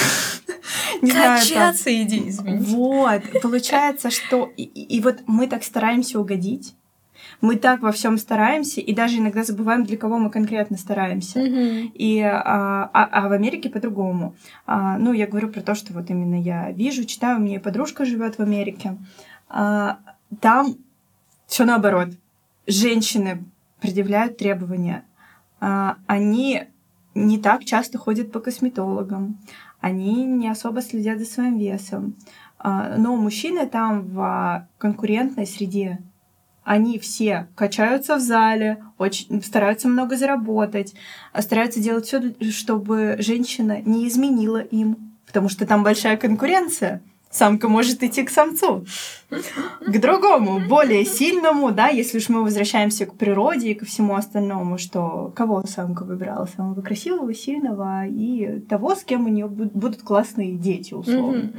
Не 1.01 1.11
Качаться 1.11 1.83
знаю, 1.83 2.03
иди, 2.03 2.29
извините. 2.29 2.63
Вот. 2.75 3.21
Получается, 3.41 4.09
что... 4.11 4.51
И, 4.55 4.63
и 4.63 5.01
вот 5.01 5.17
мы 5.27 5.47
так 5.47 5.63
стараемся 5.63 6.19
угодить, 6.19 6.73
мы 7.43 7.57
так 7.57 7.81
во 7.81 7.91
всем 7.91 8.17
стараемся, 8.17 8.79
и 8.79 8.93
даже 8.93 9.17
иногда 9.17 9.43
забываем, 9.43 9.83
для 9.83 9.97
кого 9.97 10.17
мы 10.17 10.29
конкретно 10.29 10.77
стараемся. 10.77 11.41
Mm-hmm. 11.41 11.91
И, 11.93 12.21
а, 12.21 12.89
а, 12.93 13.03
а 13.11 13.27
в 13.27 13.33
Америке 13.33 13.69
по-другому. 13.69 14.33
А, 14.65 14.97
ну, 14.97 15.11
я 15.11 15.27
говорю 15.27 15.49
про 15.49 15.59
то, 15.59 15.75
что 15.75 15.91
вот 15.91 16.09
именно 16.09 16.41
я 16.41 16.71
вижу, 16.71 17.03
читаю, 17.03 17.39
у 17.39 17.41
меня 17.41 17.59
подружка 17.59 18.05
живет 18.05 18.37
в 18.37 18.39
Америке. 18.39 18.97
А, 19.49 19.99
там 20.39 20.75
все 21.45 21.65
наоборот. 21.65 22.11
Женщины 22.65 23.43
предъявляют 23.81 24.37
требования. 24.37 25.03
А, 25.59 25.97
они 26.07 26.63
не 27.13 27.39
так 27.39 27.65
часто 27.65 27.97
ходят 27.97 28.31
по 28.31 28.39
косметологам, 28.39 29.37
они 29.81 30.23
не 30.23 30.47
особо 30.47 30.81
следят 30.81 31.19
за 31.19 31.25
своим 31.25 31.57
весом. 31.57 32.15
А, 32.57 32.95
но 32.97 33.17
мужчины 33.17 33.67
там 33.67 34.03
в 34.07 34.65
конкурентной 34.77 35.45
среде, 35.45 35.99
они 36.63 36.99
все 36.99 37.47
качаются 37.55 38.15
в 38.15 38.19
зале, 38.19 38.83
очень 38.97 39.41
стараются 39.43 39.87
много 39.87 40.15
заработать, 40.15 40.93
а 41.31 41.41
стараются 41.41 41.79
делать 41.79 42.05
все, 42.05 42.21
чтобы 42.51 43.17
женщина 43.19 43.81
не 43.81 44.07
изменила 44.07 44.59
им, 44.59 45.13
потому 45.25 45.49
что 45.49 45.65
там 45.65 45.83
большая 45.83 46.17
конкуренция. 46.17 47.01
Самка 47.33 47.67
может 47.67 48.03
идти 48.03 48.21
к 48.21 48.29
самцу, 48.29 48.85
к 49.31 49.99
другому, 49.99 50.59
более 50.69 51.03
сильному, 51.03 51.71
да, 51.71 51.87
если 51.87 52.19
уж 52.19 52.29
мы 52.29 52.43
возвращаемся 52.43 53.07
к 53.07 53.15
природе 53.15 53.71
и 53.71 53.73
ко 53.73 53.85
всему 53.85 54.13
остальному, 54.13 54.77
что 54.77 55.33
кого 55.35 55.65
самка 55.65 56.03
выбирала, 56.03 56.45
самого 56.45 56.79
красивого, 56.83 57.33
сильного 57.33 58.05
и 58.05 58.59
того, 58.59 58.93
с 58.93 59.03
кем 59.03 59.25
у 59.25 59.29
нее 59.29 59.47
будут 59.47 60.03
классные 60.03 60.53
дети, 60.57 60.93
условно. 60.93 61.51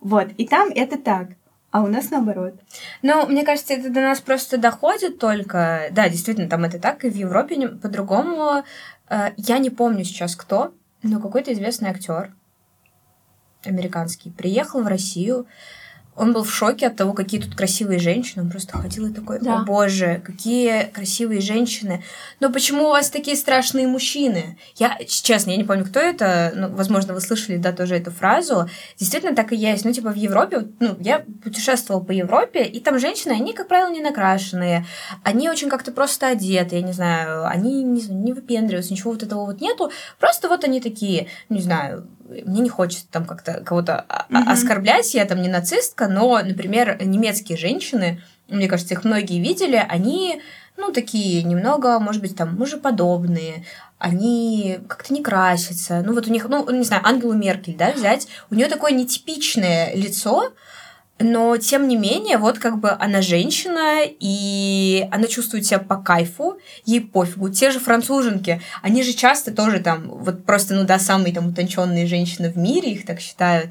Вот, 0.00 0.28
и 0.38 0.46
там 0.46 0.70
это 0.74 0.96
так. 0.96 1.36
А 1.72 1.82
у 1.82 1.86
нас 1.86 2.10
наоборот. 2.10 2.54
Ну, 3.00 3.26
мне 3.26 3.44
кажется, 3.44 3.72
это 3.72 3.88
до 3.88 4.02
нас 4.02 4.20
просто 4.20 4.58
доходит 4.58 5.18
только. 5.18 5.88
Да, 5.90 6.10
действительно, 6.10 6.48
там 6.48 6.64
это 6.64 6.78
так, 6.78 7.02
и 7.04 7.10
в 7.10 7.16
Европе 7.16 7.66
по-другому. 7.66 8.62
Э, 9.08 9.30
я 9.38 9.58
не 9.58 9.70
помню 9.70 10.04
сейчас 10.04 10.36
кто, 10.36 10.74
но 11.02 11.18
какой-то 11.18 11.50
известный 11.54 11.88
актер 11.88 12.34
американский 13.64 14.30
приехал 14.30 14.82
в 14.82 14.86
Россию, 14.86 15.46
он 16.14 16.34
был 16.34 16.44
в 16.44 16.52
шоке 16.52 16.88
от 16.88 16.96
того, 16.96 17.14
какие 17.14 17.40
тут 17.40 17.54
красивые 17.54 17.98
женщины. 17.98 18.42
Он 18.42 18.50
просто 18.50 18.76
ходил 18.76 19.06
и 19.06 19.12
такой, 19.12 19.40
да. 19.40 19.60
о 19.60 19.64
боже, 19.64 20.20
какие 20.24 20.84
красивые 20.92 21.40
женщины. 21.40 22.04
Но 22.38 22.52
почему 22.52 22.84
у 22.84 22.90
вас 22.90 23.08
такие 23.08 23.34
страшные 23.34 23.86
мужчины? 23.86 24.58
Я, 24.76 24.98
честно, 25.06 25.52
я 25.52 25.56
не 25.56 25.64
помню, 25.64 25.86
кто 25.86 26.00
это. 26.00 26.52
Ну, 26.54 26.68
возможно, 26.68 27.14
вы 27.14 27.22
слышали, 27.22 27.56
да, 27.56 27.72
тоже 27.72 27.96
эту 27.96 28.10
фразу. 28.10 28.68
Действительно, 28.98 29.34
так 29.34 29.52
и 29.52 29.56
есть. 29.56 29.86
Ну, 29.86 29.92
типа, 29.92 30.10
в 30.10 30.16
Европе, 30.16 30.66
ну, 30.80 30.96
я 31.00 31.24
путешествовала 31.42 32.02
по 32.02 32.12
Европе, 32.12 32.62
и 32.64 32.80
там 32.80 32.98
женщины, 32.98 33.32
они, 33.32 33.54
как 33.54 33.68
правило, 33.68 33.90
не 33.90 34.00
накрашенные. 34.00 34.84
Они 35.24 35.48
очень 35.48 35.70
как-то 35.70 35.92
просто 35.92 36.28
одеты, 36.28 36.76
я 36.76 36.82
не 36.82 36.92
знаю, 36.92 37.46
они 37.46 37.82
не, 37.82 38.02
не 38.02 38.32
выпендриваются, 38.34 38.92
ничего 38.92 39.12
вот 39.12 39.22
этого 39.22 39.46
вот 39.46 39.62
нету. 39.62 39.90
Просто 40.18 40.48
вот 40.48 40.64
они 40.64 40.82
такие, 40.82 41.28
не 41.48 41.62
знаю, 41.62 42.06
мне 42.44 42.60
не 42.60 42.68
хочется 42.68 43.06
там 43.10 43.24
как-то 43.24 43.62
кого-то 43.64 44.06
mm-hmm. 44.08 44.50
оскорблять, 44.50 45.14
я 45.14 45.24
там 45.24 45.42
не 45.42 45.48
нацистка, 45.48 46.08
но, 46.08 46.40
например, 46.42 46.98
немецкие 47.02 47.58
женщины, 47.58 48.22
мне 48.48 48.68
кажется, 48.68 48.94
их 48.94 49.04
многие 49.04 49.40
видели, 49.40 49.84
они, 49.88 50.42
ну, 50.76 50.92
такие 50.92 51.42
немного, 51.42 51.98
может 51.98 52.20
быть, 52.20 52.36
там, 52.36 52.56
мужеподобные, 52.56 53.64
они 53.98 54.80
как-то 54.88 55.14
не 55.14 55.22
красятся. 55.22 56.02
Ну, 56.04 56.12
вот 56.12 56.26
у 56.26 56.30
них, 56.30 56.48
ну, 56.48 56.68
не 56.70 56.84
знаю, 56.84 57.06
Ангелу 57.06 57.34
Меркель, 57.34 57.76
да, 57.76 57.92
взять, 57.92 58.26
у 58.50 58.54
нее 58.54 58.66
такое 58.66 58.92
нетипичное 58.92 59.94
лицо, 59.94 60.52
но, 61.22 61.56
тем 61.56 61.88
не 61.88 61.96
менее, 61.96 62.38
вот 62.38 62.58
как 62.58 62.78
бы 62.78 62.90
она 62.90 63.22
женщина, 63.22 64.00
и 64.04 65.06
она 65.10 65.26
чувствует 65.26 65.66
себя 65.66 65.78
по 65.78 65.96
кайфу, 65.96 66.58
ей 66.84 67.00
пофигу. 67.00 67.48
Те 67.48 67.70
же 67.70 67.80
француженки, 67.80 68.60
они 68.82 69.02
же 69.02 69.12
часто 69.12 69.52
тоже 69.52 69.80
там, 69.80 70.08
вот 70.08 70.44
просто, 70.44 70.74
ну 70.74 70.84
да, 70.84 70.98
самые 70.98 71.34
там 71.34 71.48
утонченные 71.48 72.06
женщины 72.06 72.50
в 72.50 72.56
мире, 72.56 72.92
их 72.92 73.06
так 73.06 73.20
считают, 73.20 73.70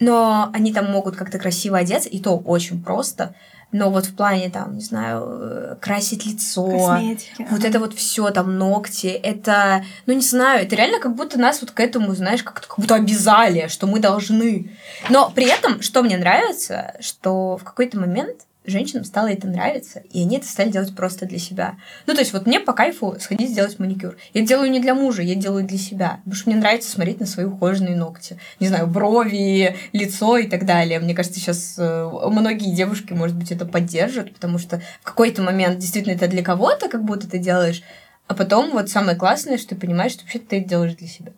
но 0.00 0.50
они 0.52 0.72
там 0.72 0.90
могут 0.90 1.16
как-то 1.16 1.38
красиво 1.38 1.78
одеться, 1.78 2.08
и 2.08 2.20
то 2.20 2.36
очень 2.36 2.82
просто. 2.82 3.34
Но 3.70 3.90
вот 3.90 4.06
в 4.06 4.16
плане, 4.16 4.48
там, 4.48 4.76
не 4.76 4.80
знаю, 4.80 5.26
э, 5.28 5.76
красить 5.80 6.24
лицо, 6.24 6.64
Косметики, 6.64 7.46
вот 7.50 7.64
это 7.64 7.78
вот 7.78 7.94
все, 7.94 8.30
там, 8.30 8.56
ногти, 8.56 9.08
это, 9.08 9.84
ну, 10.06 10.14
не 10.14 10.22
знаю, 10.22 10.64
это 10.64 10.74
реально 10.74 11.00
как 11.00 11.14
будто 11.14 11.38
нас 11.38 11.60
вот 11.60 11.72
к 11.72 11.80
этому, 11.80 12.14
знаешь, 12.14 12.42
как, 12.42 12.66
как 12.66 12.78
будто 12.78 12.94
обязали, 12.94 13.68
что 13.68 13.86
мы 13.86 14.00
должны. 14.00 14.70
Но 15.10 15.30
при 15.30 15.46
этом, 15.46 15.82
что 15.82 16.02
мне 16.02 16.16
нравится, 16.16 16.94
что 17.00 17.58
в 17.58 17.64
какой-то 17.64 17.98
момент 17.98 18.47
женщинам 18.70 19.04
стало 19.04 19.28
это 19.28 19.46
нравиться, 19.46 20.02
и 20.10 20.22
они 20.22 20.36
это 20.36 20.46
стали 20.46 20.70
делать 20.70 20.94
просто 20.94 21.26
для 21.26 21.38
себя. 21.38 21.76
Ну, 22.06 22.14
то 22.14 22.20
есть 22.20 22.32
вот 22.32 22.46
мне 22.46 22.60
по 22.60 22.72
кайфу 22.72 23.16
сходить 23.20 23.50
сделать 23.50 23.78
маникюр. 23.78 24.16
Я 24.34 24.42
делаю 24.42 24.70
не 24.70 24.80
для 24.80 24.94
мужа, 24.94 25.22
я 25.22 25.34
делаю 25.34 25.64
для 25.64 25.78
себя. 25.78 26.18
Потому 26.18 26.34
что 26.34 26.50
мне 26.50 26.58
нравится 26.58 26.90
смотреть 26.90 27.20
на 27.20 27.26
свои 27.26 27.46
ухоженные 27.46 27.96
ногти. 27.96 28.38
Не 28.60 28.68
знаю, 28.68 28.86
брови, 28.86 29.76
лицо 29.92 30.36
и 30.38 30.46
так 30.46 30.66
далее. 30.66 31.00
Мне 31.00 31.14
кажется, 31.14 31.40
сейчас 31.40 31.76
э, 31.78 32.10
многие 32.30 32.74
девушки, 32.74 33.12
может 33.12 33.36
быть, 33.36 33.52
это 33.52 33.66
поддержат, 33.66 34.34
потому 34.34 34.58
что 34.58 34.80
в 35.00 35.04
какой-то 35.04 35.42
момент 35.42 35.78
действительно 35.78 36.14
это 36.14 36.28
для 36.28 36.42
кого-то, 36.42 36.88
как 36.88 37.04
будто 37.04 37.28
ты 37.28 37.38
делаешь, 37.38 37.82
а 38.28 38.34
потом 38.34 38.72
вот 38.72 38.90
самое 38.90 39.16
классное, 39.16 39.56
что 39.56 39.70
ты 39.70 39.76
понимаешь, 39.76 40.12
что 40.12 40.22
вообще 40.22 40.38
ты 40.38 40.58
это 40.58 40.68
делаешь 40.68 40.94
для 40.94 41.08
себя. 41.08 41.32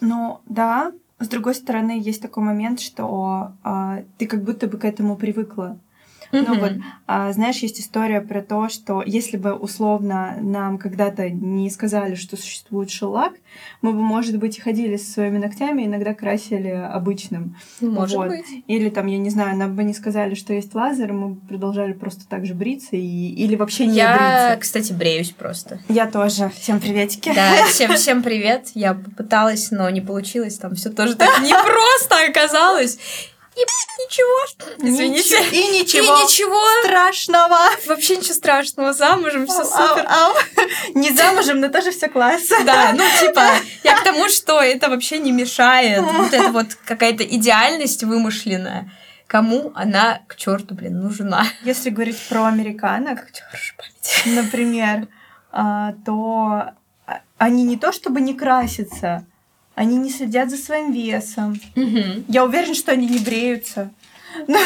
Ну, 0.00 0.40
да. 0.46 0.92
С 1.20 1.28
другой 1.28 1.54
стороны, 1.54 2.00
есть 2.00 2.20
такой 2.20 2.42
момент, 2.42 2.80
что 2.80 3.52
а, 3.62 4.02
ты 4.18 4.26
как 4.26 4.42
будто 4.42 4.66
бы 4.66 4.78
к 4.78 4.84
этому 4.84 5.16
привыкла. 5.16 5.78
Ну 6.42 6.58
вот, 6.60 6.72
а, 7.06 7.32
знаешь, 7.32 7.58
есть 7.58 7.80
история 7.80 8.20
про 8.20 8.42
то, 8.42 8.68
что 8.68 9.02
если 9.04 9.36
бы 9.36 9.52
условно 9.52 10.36
нам 10.40 10.78
когда-то 10.78 11.30
не 11.30 11.70
сказали, 11.70 12.14
что 12.14 12.36
существует 12.36 12.90
шеллак, 12.90 13.32
мы 13.82 13.92
бы, 13.92 14.00
может 14.00 14.36
быть, 14.38 14.58
и 14.58 14.60
ходили 14.60 14.96
со 14.96 15.10
своими 15.12 15.38
ногтями, 15.38 15.84
иногда 15.84 16.14
красили 16.14 16.68
обычным. 16.68 17.56
Может 17.80 18.16
Вот. 18.16 18.28
быть. 18.28 18.46
Или 18.66 18.88
там, 18.90 19.06
я 19.06 19.18
не 19.18 19.30
знаю, 19.30 19.56
нам 19.56 19.74
бы 19.74 19.84
не 19.84 19.94
сказали, 19.94 20.34
что 20.34 20.52
есть 20.52 20.74
лазер, 20.74 21.12
мы 21.12 21.28
бы 21.30 21.46
продолжали 21.46 21.92
просто 21.92 22.26
так 22.28 22.46
же 22.46 22.54
бриться, 22.54 22.96
и... 22.96 23.28
или 23.28 23.56
вообще 23.56 23.86
не 23.86 23.96
Я, 23.96 24.16
бриться. 24.16 24.58
кстати, 24.60 24.92
бреюсь 24.92 25.30
просто. 25.30 25.80
Я 25.88 26.06
тоже. 26.10 26.50
Всем 26.56 26.80
приветики. 26.80 27.32
Да, 27.34 27.64
всем, 27.66 27.92
всем 27.94 28.22
привет. 28.22 28.68
Я 28.74 28.94
попыталась, 28.94 29.70
но 29.70 29.88
не 29.90 30.00
получилось. 30.00 30.58
Там 30.58 30.74
все 30.74 30.90
тоже 30.90 31.14
так 31.16 31.40
непросто 31.40 32.16
оказалось. 32.28 32.98
Ничего. 33.98 34.64
Извините. 34.78 35.38
Ничего- 35.40 35.50
И 35.52 35.78
ничего, 35.80 36.18
И 36.20 36.24
ничего. 36.24 36.60
страшного. 36.82 37.58
Вообще 37.86 38.16
ничего 38.16 38.34
страшного. 38.34 38.92
Замужем, 38.92 39.46
все 39.46 39.64
супер. 39.64 40.04
ау, 40.06 40.30
ау. 40.30 40.34
Не 40.94 41.12
замужем, 41.12 41.60
но 41.60 41.68
тоже 41.68 41.90
все 41.90 42.08
классно. 42.08 42.56
Да, 42.64 42.92
ну 42.92 43.04
типа, 43.20 43.48
я 43.84 43.96
к 43.96 44.02
тому, 44.04 44.28
что 44.28 44.60
это 44.60 44.88
вообще 44.90 45.18
не 45.18 45.32
мешает. 45.32 46.02
Вот 46.02 46.32
это 46.32 46.50
вот 46.50 46.74
какая-то 46.84 47.24
идеальность 47.24 48.02
вымышленная. 48.04 48.90
Кому 49.26 49.72
она 49.74 50.20
к 50.28 50.36
черту, 50.36 50.74
блин, 50.74 51.00
нужна? 51.02 51.46
Если 51.62 51.90
говорить 51.90 52.18
про 52.28 52.44
американок, 52.44 53.20
например, 54.26 55.08
а, 55.50 55.92
то 56.04 56.72
а, 57.06 57.20
они 57.38 57.64
не 57.64 57.76
то 57.76 57.90
чтобы 57.92 58.20
не 58.20 58.34
красятся, 58.34 59.26
они 59.74 59.96
не 59.96 60.10
следят 60.10 60.50
за 60.50 60.56
своим 60.56 60.92
весом. 60.92 61.60
Мгм. 61.76 62.24
Я 62.28 62.44
уверена, 62.44 62.74
что 62.74 62.92
они 62.92 63.06
не 63.08 63.18
бреются. 63.18 63.90
Ну, 64.48 64.58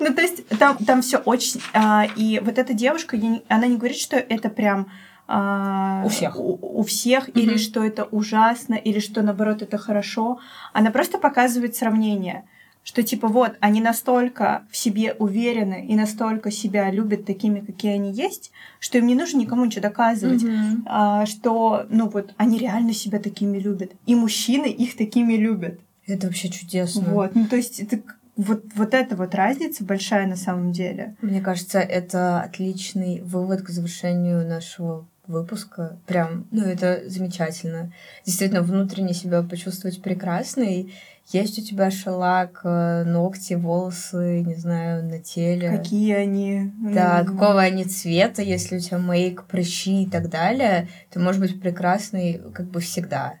ну, 0.00 0.14
то 0.14 0.22
есть 0.22 0.46
там, 0.58 0.76
там 0.78 1.02
все 1.02 1.18
очень... 1.18 1.60
а, 1.72 2.06
и 2.16 2.38
вот 2.40 2.58
эта 2.58 2.74
девушка, 2.74 3.16
я 3.16 3.28
не- 3.28 3.42
она 3.48 3.66
не 3.66 3.76
говорит, 3.76 3.98
что 3.98 4.16
это 4.16 4.48
прям... 4.50 4.86
а, 5.26 6.02
У 6.04 6.08
всех. 6.08 6.38
У, 6.38 6.58
у 6.60 6.82
всех, 6.84 7.28
или 7.36 7.50
Мгм. 7.50 7.58
что 7.58 7.84
это 7.84 8.04
ужасно, 8.04 8.74
или 8.74 9.00
что, 9.00 9.22
наоборот, 9.22 9.62
это 9.62 9.78
хорошо. 9.78 10.38
Она 10.72 10.90
просто 10.90 11.18
показывает 11.18 11.74
сравнение. 11.76 12.44
Что 12.84 13.02
типа 13.02 13.28
вот, 13.28 13.52
они 13.60 13.80
настолько 13.80 14.66
в 14.70 14.76
себе 14.76 15.14
уверены 15.18 15.86
и 15.88 15.96
настолько 15.96 16.50
себя 16.50 16.90
любят 16.90 17.24
такими, 17.24 17.60
какие 17.60 17.94
они 17.94 18.12
есть, 18.12 18.52
что 18.78 18.98
им 18.98 19.06
не 19.06 19.14
нужно 19.14 19.38
никому 19.38 19.64
ничего 19.64 19.82
доказывать. 19.82 20.42
Мгм. 20.42 20.84
А, 20.86 21.24
что, 21.24 21.86
ну 21.88 22.10
вот, 22.10 22.34
они 22.36 22.58
реально 22.58 22.92
себя 22.92 23.18
такими 23.18 23.58
любят. 23.58 23.92
И 24.04 24.14
мужчины 24.14 24.66
их 24.66 24.96
такими 24.96 25.32
любят. 25.32 25.80
Это 26.06 26.26
вообще 26.26 26.50
чудесно. 26.50 27.02
Вот, 27.02 27.34
ну 27.34 27.46
то 27.46 27.56
есть 27.56 27.80
это 27.80 28.02
вот, 28.36 28.64
вот 28.74 28.92
эта 28.92 29.16
вот 29.16 29.34
разница 29.34 29.82
большая 29.82 30.26
на 30.26 30.36
самом 30.36 30.72
деле. 30.72 31.16
Мне 31.22 31.40
кажется, 31.40 31.78
это 31.78 32.42
отличный 32.42 33.22
вывод 33.22 33.62
к 33.62 33.70
завершению 33.70 34.46
нашего 34.46 35.06
выпуска. 35.26 35.98
Прям, 36.06 36.46
ну, 36.50 36.62
это 36.64 37.02
замечательно. 37.06 37.92
Действительно, 38.26 38.60
внутренне 38.60 39.14
себя 39.14 39.42
почувствовать 39.42 40.02
прекрасной. 40.02 40.92
Есть 41.32 41.58
у 41.58 41.62
тебя 41.62 41.90
шелак, 41.90 42.60
э, 42.64 43.04
ногти, 43.04 43.54
волосы, 43.54 44.42
не 44.46 44.54
знаю, 44.54 45.04
на 45.04 45.18
теле. 45.18 45.70
Какие 45.70 46.14
они. 46.14 46.70
Да, 46.94 47.22
ну, 47.26 47.32
какого 47.32 47.60
они 47.62 47.84
цвета, 47.84 48.42
если 48.42 48.76
у 48.76 48.80
тебя 48.80 48.98
мейк, 48.98 49.44
прыщи 49.44 50.02
и 50.02 50.06
так 50.08 50.28
далее, 50.28 50.88
ты 51.10 51.18
можешь 51.20 51.40
быть 51.40 51.60
прекрасной 51.60 52.40
как 52.52 52.66
бы 52.66 52.80
всегда. 52.80 53.34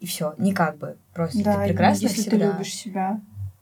И 0.00 0.06
все, 0.06 0.34
не 0.38 0.52
как 0.52 0.78
бы, 0.78 0.96
просто 1.14 1.42
Да, 1.42 1.62
ты 1.62 1.68
прекрасна 1.68 2.02
если 2.06 2.22
всегда. 2.22 2.38
ты 2.38 2.52
любишь 2.52 2.74
себя. 2.74 3.20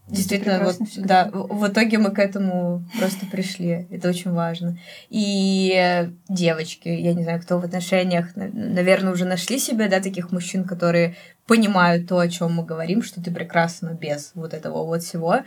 Действительно, 0.09 0.63
вот, 0.65 0.77
всегда. 0.89 1.25
да, 1.25 1.31
в 1.33 1.67
итоге 1.67 1.99
мы 1.99 2.11
к 2.13 2.21
этому 2.21 2.85
просто 2.99 3.27
пришли. 3.27 3.89
Это 3.91 4.09
очень 4.09 4.31
важно. 4.31 4.79
И 5.11 5.73
э, 5.77 6.11
девочки, 6.29 6.89
я 6.89 7.13
не 7.13 7.25
знаю, 7.25 7.43
кто 7.43 7.59
в 7.59 7.65
отношениях, 7.65 8.37
на- 8.37 8.49
наверное, 8.49 9.13
уже 9.13 9.25
нашли 9.25 9.59
себе, 9.59 9.89
да, 9.89 9.99
таких 10.01 10.31
мужчин, 10.31 10.63
которые 10.65 11.17
понимают 11.47 12.09
то, 12.09 12.19
о 12.19 12.29
чем 12.29 12.55
мы 12.55 12.65
говорим, 12.65 13.03
что 13.03 13.23
ты 13.23 13.31
прекрасна 13.31 13.91
без 13.91 14.33
вот 14.35 14.53
этого 14.55 14.85
вот 14.85 15.03
всего. 15.03 15.41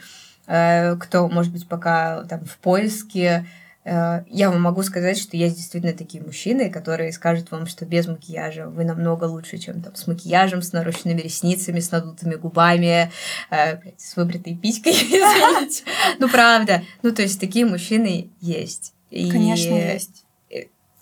Э, 0.48 0.96
Кто, 0.96 1.28
может 1.30 1.52
быть, 1.52 1.68
пока 1.68 2.24
там 2.24 2.44
в 2.46 2.58
поиске, 2.58 3.46
э, 3.86 4.24
я 4.28 4.50
вам 4.50 4.62
могу 4.62 4.82
сказать, 4.84 5.18
что 5.20 5.36
есть 5.38 5.58
действительно 5.58 5.94
такие 5.94 6.24
мужчины, 6.24 6.70
которые 6.70 7.12
скажут 7.12 7.52
вам, 7.52 7.68
что 7.68 7.86
без 7.86 8.08
макияжа 8.08 8.68
вы 8.68 8.86
намного 8.86 9.26
лучше, 9.26 9.58
чем 9.58 9.82
там 9.82 9.96
с 9.96 10.08
макияжем, 10.08 10.62
с 10.62 10.74
нарощенными 10.74 11.22
ресницами, 11.22 11.80
с 11.80 11.92
надутыми 11.92 12.36
губами, 12.36 13.12
э, 13.52 13.78
с 13.98 14.16
выбритой 14.16 14.56
писькой, 14.56 14.94
извините. 14.94 15.84
Ну, 16.20 16.30
правда. 16.30 16.82
Ну, 17.04 17.12
то 17.12 17.22
есть 17.22 17.40
такие 17.40 17.66
мужчины 17.66 18.30
есть. 18.42 18.94
И- 19.12 19.30
Конечно, 19.32 19.74
есть. 19.76 20.26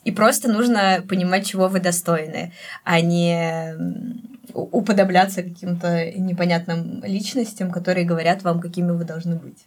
И 0.03 0.12
просто 0.12 0.47
нужно 0.49 1.03
понимать, 1.10 1.45
чего 1.45 1.67
вы 1.67 1.81
достойны, 1.81 2.53
а 2.86 3.01
не 3.01 3.73
уподобляться 4.53 5.43
каким-то 5.43 6.12
непонятным 6.12 7.03
личностям, 7.03 7.71
которые 7.71 8.05
говорят 8.05 8.43
вам, 8.43 8.60
какими 8.60 8.91
вы 8.91 9.03
должны 9.03 9.36
быть. 9.36 9.65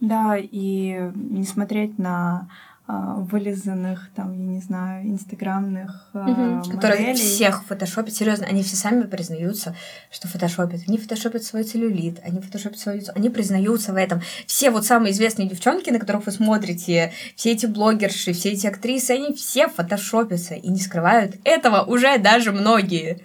Да, 0.00 0.36
и 0.38 1.10
не 1.14 1.44
смотреть 1.44 1.98
на 1.98 2.48
а, 2.90 3.16
вылизанных, 3.16 4.08
там, 4.16 4.32
я 4.32 4.46
не 4.46 4.60
знаю, 4.62 5.06
инстаграмных 5.06 6.08
а, 6.14 6.62
Которые 6.62 7.12
всех 7.12 7.62
фотошопят. 7.64 8.14
Серьезно, 8.14 8.46
они 8.46 8.62
все 8.62 8.76
сами 8.76 9.02
признаются, 9.02 9.76
что 10.10 10.26
фотошопят. 10.26 10.80
Они 10.88 10.96
фотошопят 10.96 11.42
свой 11.42 11.64
целлюлит, 11.64 12.18
они 12.24 12.40
фотошопят 12.40 12.78
свое 12.78 13.00
лицо, 13.00 13.12
они 13.14 13.28
признаются 13.28 13.92
в 13.92 13.96
этом. 13.96 14.22
Все 14.46 14.70
вот 14.70 14.86
самые 14.86 15.12
известные 15.12 15.50
девчонки, 15.50 15.90
на 15.90 15.98
которых 15.98 16.24
вы 16.24 16.32
смотрите, 16.32 17.12
все 17.36 17.52
эти 17.52 17.66
блогерши, 17.66 18.32
все 18.32 18.52
эти 18.52 18.66
актрисы, 18.66 19.10
они 19.10 19.34
все 19.34 19.68
фотошопятся 19.68 20.54
и 20.54 20.68
не 20.68 20.80
скрывают 20.80 21.36
этого 21.44 21.82
уже 21.82 22.16
даже 22.16 22.52
многие. 22.52 23.20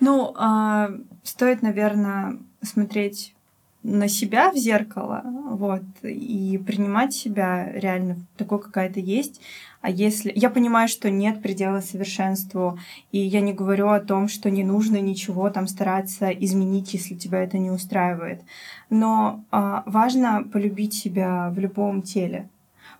Ну, 0.00 0.34
а, 0.36 0.90
стоит, 1.22 1.62
наверное, 1.62 2.38
смотреть 2.62 3.34
на 3.82 4.08
себя 4.08 4.50
в 4.50 4.56
зеркало, 4.56 5.22
вот, 5.24 5.82
и 6.02 6.58
принимать 6.66 7.14
себя 7.14 7.70
реально 7.72 8.16
такой, 8.36 8.60
какая 8.60 8.92
то 8.92 9.00
есть. 9.00 9.40
А 9.80 9.88
если... 9.88 10.32
Я 10.34 10.50
понимаю, 10.50 10.88
что 10.88 11.10
нет 11.10 11.40
предела 11.40 11.80
совершенству, 11.80 12.78
и 13.10 13.18
я 13.18 13.40
не 13.40 13.54
говорю 13.54 13.88
о 13.88 14.00
том, 14.00 14.28
что 14.28 14.50
не 14.50 14.64
нужно 14.64 15.00
ничего 15.00 15.48
там 15.48 15.66
стараться 15.66 16.28
изменить, 16.28 16.92
если 16.92 17.14
тебя 17.14 17.42
это 17.42 17.56
не 17.56 17.70
устраивает. 17.70 18.42
Но 18.90 19.44
а, 19.50 19.82
важно 19.86 20.44
полюбить 20.44 20.92
себя 20.92 21.50
в 21.50 21.58
любом 21.58 22.02
теле, 22.02 22.50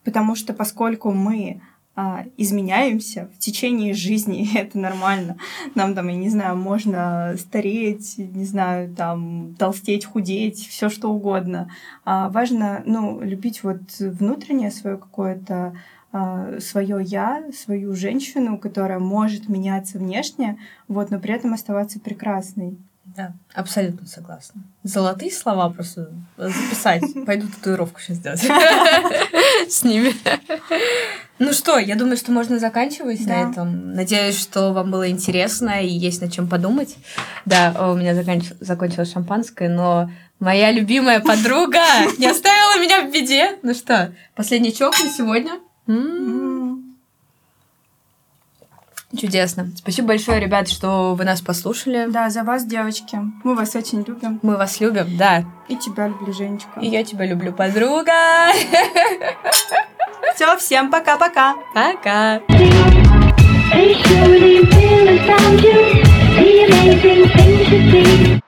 потому 0.03 0.35
что 0.35 0.55
поскольку 0.55 1.13
мы 1.13 1.61
изменяемся 2.37 3.29
в 3.35 3.39
течение 3.39 3.95
жизни, 3.95 4.49
это 4.57 4.79
нормально. 4.79 5.37
Нам 5.75 5.95
там, 5.95 6.09
я 6.09 6.17
не 6.17 6.29
знаю, 6.29 6.57
можно 6.57 7.35
стареть, 7.39 8.15
не 8.19 8.45
знаю, 8.45 8.95
там 8.95 9.55
толстеть, 9.59 10.05
худеть, 10.05 10.67
все 10.69 10.89
что 10.89 11.11
угодно. 11.11 11.71
А 12.05 12.29
важно, 12.29 12.83
ну, 12.87 13.21
любить 13.21 13.63
вот 13.63 13.81
внутреннее 13.99 14.71
свое 14.71 14.97
какое-то 14.97 15.75
свое 16.59 17.01
я, 17.05 17.45
свою 17.57 17.95
женщину, 17.95 18.59
которая 18.59 18.99
может 18.99 19.49
меняться 19.49 19.97
внешне, 19.99 20.59
вот, 20.89 21.13
но 21.13 21.21
при 21.21 21.33
этом 21.35 21.55
оставаться 21.55 22.01
прекрасной. 22.01 22.77
Да, 23.17 23.33
абсолютно 23.55 24.07
согласна. 24.07 24.63
Золотые 24.83 25.33
слова 25.33 25.69
просто 25.71 26.13
записать. 26.37 27.03
Пойду 27.27 27.49
татуировку 27.49 28.01
сейчас 28.01 28.19
делать. 28.19 28.41
С 29.69 29.83
ними. 29.85 30.13
Ну 31.41 31.53
что, 31.55 31.79
я 31.79 31.97
думаю, 31.97 32.17
что 32.19 32.31
можно 32.33 32.59
заканчивать 32.59 33.27
Да. 33.27 33.33
на 33.45 33.51
этом. 33.51 33.95
Надеюсь, 33.95 34.39
что 34.39 34.73
вам 34.73 34.91
было 34.91 35.11
интересно 35.11 35.83
и 35.83 35.89
есть 35.89 36.21
над 36.21 36.33
чем 36.33 36.47
подумать. 36.49 36.97
Да, 37.47 37.75
у 37.91 37.97
меня 37.97 38.13
заканч- 38.15 38.55
закончилось 38.61 39.13
шампанское, 39.13 39.69
но 39.69 40.11
Моя 40.39 40.71
любимая 40.73 41.21
подруга 41.21 41.83
не 42.17 42.27
оставила 42.27 42.81
меня 42.81 43.03
в 43.03 43.13
беде. 43.13 43.59
Ну 43.63 43.75
что, 43.75 44.15
последний 44.35 44.73
чок 44.73 44.99
на 44.99 45.11
сегодня? 45.11 45.61
М. 45.87 46.97
Чудесно. 49.15 49.71
Спасибо 49.77 50.09
большое, 50.09 50.41
ребят, 50.41 50.67
что 50.69 51.15
вы 51.15 51.25
нас 51.25 51.43
послушали. 51.43 52.07
Да, 52.09 52.31
за 52.31 52.43
вас, 52.43 52.65
девочки. 52.65 53.19
Мы 53.45 53.55
вас 53.55 53.75
очень 53.77 53.99
любим. 54.03 54.41
Мы 54.43 54.57
вас 54.57 54.81
любим, 54.81 55.15
да. 55.19 55.45
И 55.69 55.77
тебя 55.77 56.09
люблю, 56.09 56.33
Женечка. 56.33 56.81
И 56.81 56.87
я 56.87 57.05
тебя 57.05 57.27
люблю, 57.27 57.53
подруга. 57.53 58.13
Все, 60.35 60.57
всем 60.57 60.91
пока-пока. 60.91 61.55
Пока. 61.75 62.41
-пока. 62.41 62.41
пока. 67.37 68.41